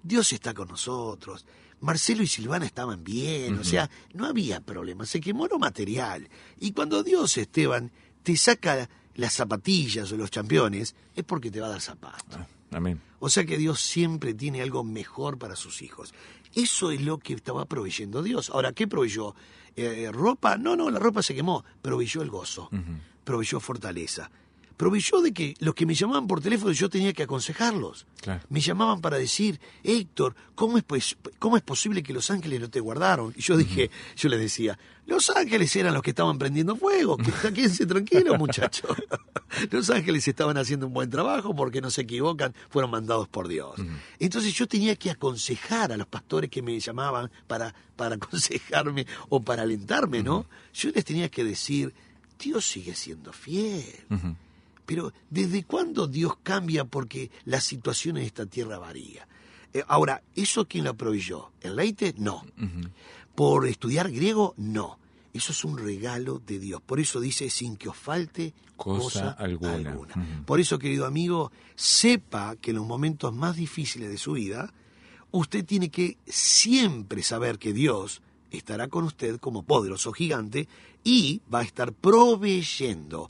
Dios 0.01 0.31
está 0.33 0.53
con 0.53 0.67
nosotros. 0.67 1.45
Marcelo 1.79 2.23
y 2.23 2.27
Silvana 2.27 2.65
estaban 2.65 3.03
bien, 3.03 3.60
o 3.60 3.63
sea, 3.63 3.89
no 4.13 4.25
había 4.25 4.62
problema, 4.62 5.05
se 5.05 5.21
quemó 5.21 5.47
lo 5.47 5.60
material. 5.60 6.27
Y 6.60 6.71
cuando 6.71 7.03
Dios, 7.03 7.38
Esteban, 7.38 7.91
te 8.23 8.36
saca 8.36 8.89
las 9.13 9.33
zapatillas 9.33 10.12
o 10.12 10.17
los 10.17 10.31
championes, 10.31 10.95
es 11.15 11.23
porque 11.23 11.51
te 11.51 11.60
va 11.60 11.67
a 11.67 11.71
dar 11.71 11.81
zapatos. 11.81 12.39
Ah, 12.39 12.47
amén. 12.71 12.99
O 13.19 13.29
sea 13.29 13.45
que 13.45 13.57
Dios 13.57 13.79
siempre 13.79 14.33
tiene 14.33 14.62
algo 14.62 14.83
mejor 14.83 15.38
para 15.38 15.55
sus 15.55 15.83
hijos. 15.83 16.15
Eso 16.55 16.89
es 16.89 17.01
lo 17.01 17.19
que 17.19 17.33
estaba 17.33 17.65
proveyendo 17.65 18.23
Dios. 18.23 18.49
Ahora, 18.49 18.73
¿qué 18.73 18.88
proveyó? 18.88 19.36
Eh, 19.75 20.10
¿Ropa? 20.12 20.57
No, 20.57 20.75
no, 20.75 20.89
la 20.89 20.97
ropa 20.97 21.21
se 21.21 21.36
quemó. 21.36 21.63
Proveyó 21.83 22.23
el 22.23 22.31
gozo, 22.31 22.71
proveyó 23.23 23.60
fortaleza 23.60 24.31
proveyó 24.77 25.21
de 25.21 25.33
que 25.33 25.55
los 25.59 25.73
que 25.73 25.85
me 25.85 25.95
llamaban 25.95 26.27
por 26.27 26.39
teléfono 26.39 26.71
yo 26.71 26.89
tenía 26.89 27.11
que 27.11 27.23
aconsejarlos. 27.23 28.05
Me 28.49 28.61
llamaban 28.61 29.01
para 29.01 29.17
decir, 29.17 29.59
Héctor, 29.83 30.35
¿cómo 30.53 30.77
es, 30.77 30.83
pues, 30.83 31.17
¿cómo 31.39 31.57
es 31.57 31.63
posible 31.63 32.03
que 32.03 32.13
los 32.13 32.29
ángeles 32.29 32.61
no 32.61 32.69
te 32.69 32.79
guardaron? 32.79 33.33
Y 33.35 33.41
yo 33.41 33.57
dije, 33.57 33.89
yo 34.15 34.29
les 34.29 34.39
decía, 34.39 34.77
los 35.07 35.29
ángeles 35.29 35.75
eran 35.75 35.93
los 35.93 36.03
que 36.03 36.11
estaban 36.11 36.37
prendiendo 36.37 36.75
fuego, 36.75 37.17
quédense 37.55 37.85
tranquilos 37.85 38.37
muchachos. 38.39 38.95
los 39.71 39.89
ángeles 39.89 40.27
estaban 40.27 40.57
haciendo 40.57 40.87
un 40.87 40.93
buen 40.93 41.09
trabajo 41.09 41.55
porque 41.55 41.81
no 41.81 41.89
se 41.89 42.01
equivocan, 42.01 42.53
fueron 42.69 42.91
mandados 42.91 43.27
por 43.27 43.47
Dios. 43.47 43.75
Entonces 44.19 44.53
yo 44.53 44.67
tenía 44.67 44.95
que 44.95 45.09
aconsejar 45.09 45.91
a 45.91 45.97
los 45.97 46.07
pastores 46.07 46.49
que 46.49 46.61
me 46.61 46.79
llamaban 46.79 47.31
para, 47.47 47.73
para 47.95 48.15
aconsejarme 48.17 49.07
o 49.29 49.41
para 49.41 49.63
alentarme, 49.63 50.21
¿no? 50.21 50.45
Yo 50.73 50.91
les 50.91 51.03
tenía 51.03 51.29
que 51.29 51.43
decir, 51.43 51.93
Dios 52.37 52.65
sigue 52.65 52.93
siendo 52.93 53.33
fiel. 53.33 54.05
Pero 54.88 55.12
¿desde 55.30 55.65
cuándo 55.65 56.08
Dios 56.08 56.38
cambia 56.41 56.86
porque 56.86 57.30
la 57.43 57.60
situación 57.60 58.15
en 58.17 58.23
esta 58.23 58.45
tierra 58.45 58.80
varía? 58.80 59.28
Eh, 59.73 59.84
ahora, 59.86 60.23
¿eso 60.34 60.65
quién 60.65 60.86
lo 60.86 60.95
proveyó? 60.95 61.52
¿El 61.60 61.76
Leite? 61.76 62.15
No. 62.17 62.45
¿Por 63.36 63.67
estudiar 63.67 64.10
griego? 64.10 64.56
No. 64.56 64.97
Eso 65.34 65.52
es 65.52 65.65
un 65.65 65.78
regalo 65.78 66.41
de 66.47 66.58
Dios. 66.58 66.82
Por 66.82 67.02
eso 67.02 67.19
dice, 67.19 67.50
sin 67.50 67.76
que 67.76 67.89
os 67.89 67.97
falte 67.97 68.54
cosa, 68.78 69.32
alguna. 69.32 69.93
Por 70.45 70.62
eso, 70.62 70.80
querido 70.80 71.06
amigo, 71.06 71.52
sepa 71.76 72.56
que 72.56 72.71
en 72.71 72.78
los 72.78 72.88
momentos 72.88 73.34
más 73.36 73.58
difíciles 73.58 74.10
de 74.10 74.17
su 74.17 74.32
vida, 74.32 74.73
usted 75.32 75.65
tiene 75.65 75.89
que 75.89 76.17
siempre 76.26 77.23
saber 77.23 77.60
que 77.60 77.73
Dios 77.73 78.21
estará 78.52 78.88
con 78.88 79.04
usted 79.04 79.38
como 79.38 79.63
poderoso 79.63 80.13
gigante 80.13 80.69
y 81.04 81.41
va 81.54 81.60
a 81.60 81.63
estar 81.63 81.91
proveyendo 81.91 83.30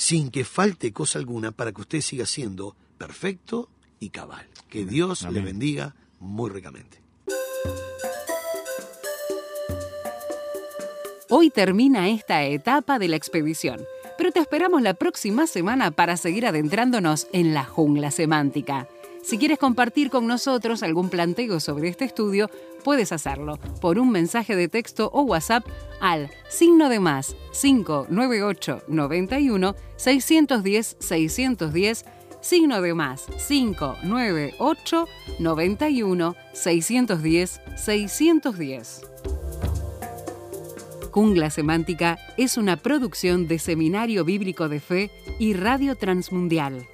sin 0.00 0.30
que 0.30 0.44
falte 0.44 0.94
cosa 0.94 1.18
alguna 1.18 1.52
para 1.52 1.72
que 1.72 1.82
usted 1.82 2.00
siga 2.00 2.24
siendo 2.24 2.74
perfecto 2.96 3.68
y 4.00 4.08
cabal. 4.08 4.48
Que 4.70 4.86
Dios 4.86 5.30
le 5.30 5.42
bendiga 5.42 5.94
muy 6.18 6.48
ricamente. 6.48 7.02
Hoy 11.28 11.50
termina 11.50 12.08
esta 12.08 12.44
etapa 12.44 12.98
de 12.98 13.08
la 13.08 13.16
expedición, 13.16 13.84
pero 14.16 14.32
te 14.32 14.40
esperamos 14.40 14.80
la 14.80 14.94
próxima 14.94 15.46
semana 15.46 15.90
para 15.90 16.16
seguir 16.16 16.46
adentrándonos 16.46 17.26
en 17.34 17.52
la 17.52 17.64
jungla 17.64 18.10
semántica. 18.10 18.88
Si 19.22 19.38
quieres 19.38 19.58
compartir 19.58 20.10
con 20.10 20.26
nosotros 20.26 20.82
algún 20.82 21.10
planteo 21.10 21.60
sobre 21.60 21.88
este 21.88 22.04
estudio, 22.04 22.50
puedes 22.82 23.12
hacerlo 23.12 23.58
por 23.80 23.98
un 23.98 24.10
mensaje 24.10 24.56
de 24.56 24.68
texto 24.68 25.10
o 25.12 25.22
WhatsApp 25.22 25.66
al 26.00 26.30
signo 26.48 26.88
de 26.88 27.00
más 27.00 27.36
598 27.52 28.82
91 28.88 29.76
610 29.96 30.96
610 30.98 32.04
signo 32.40 32.80
de 32.80 32.94
más 32.94 33.26
598 33.46 35.06
91 35.38 36.36
610 36.54 37.60
610. 37.76 39.02
Jungla 41.10 41.50
Semántica 41.50 42.18
es 42.36 42.56
una 42.56 42.76
producción 42.76 43.48
de 43.48 43.58
Seminario 43.58 44.24
Bíblico 44.24 44.68
de 44.68 44.80
Fe 44.80 45.10
y 45.38 45.54
Radio 45.54 45.96
Transmundial. 45.96 46.86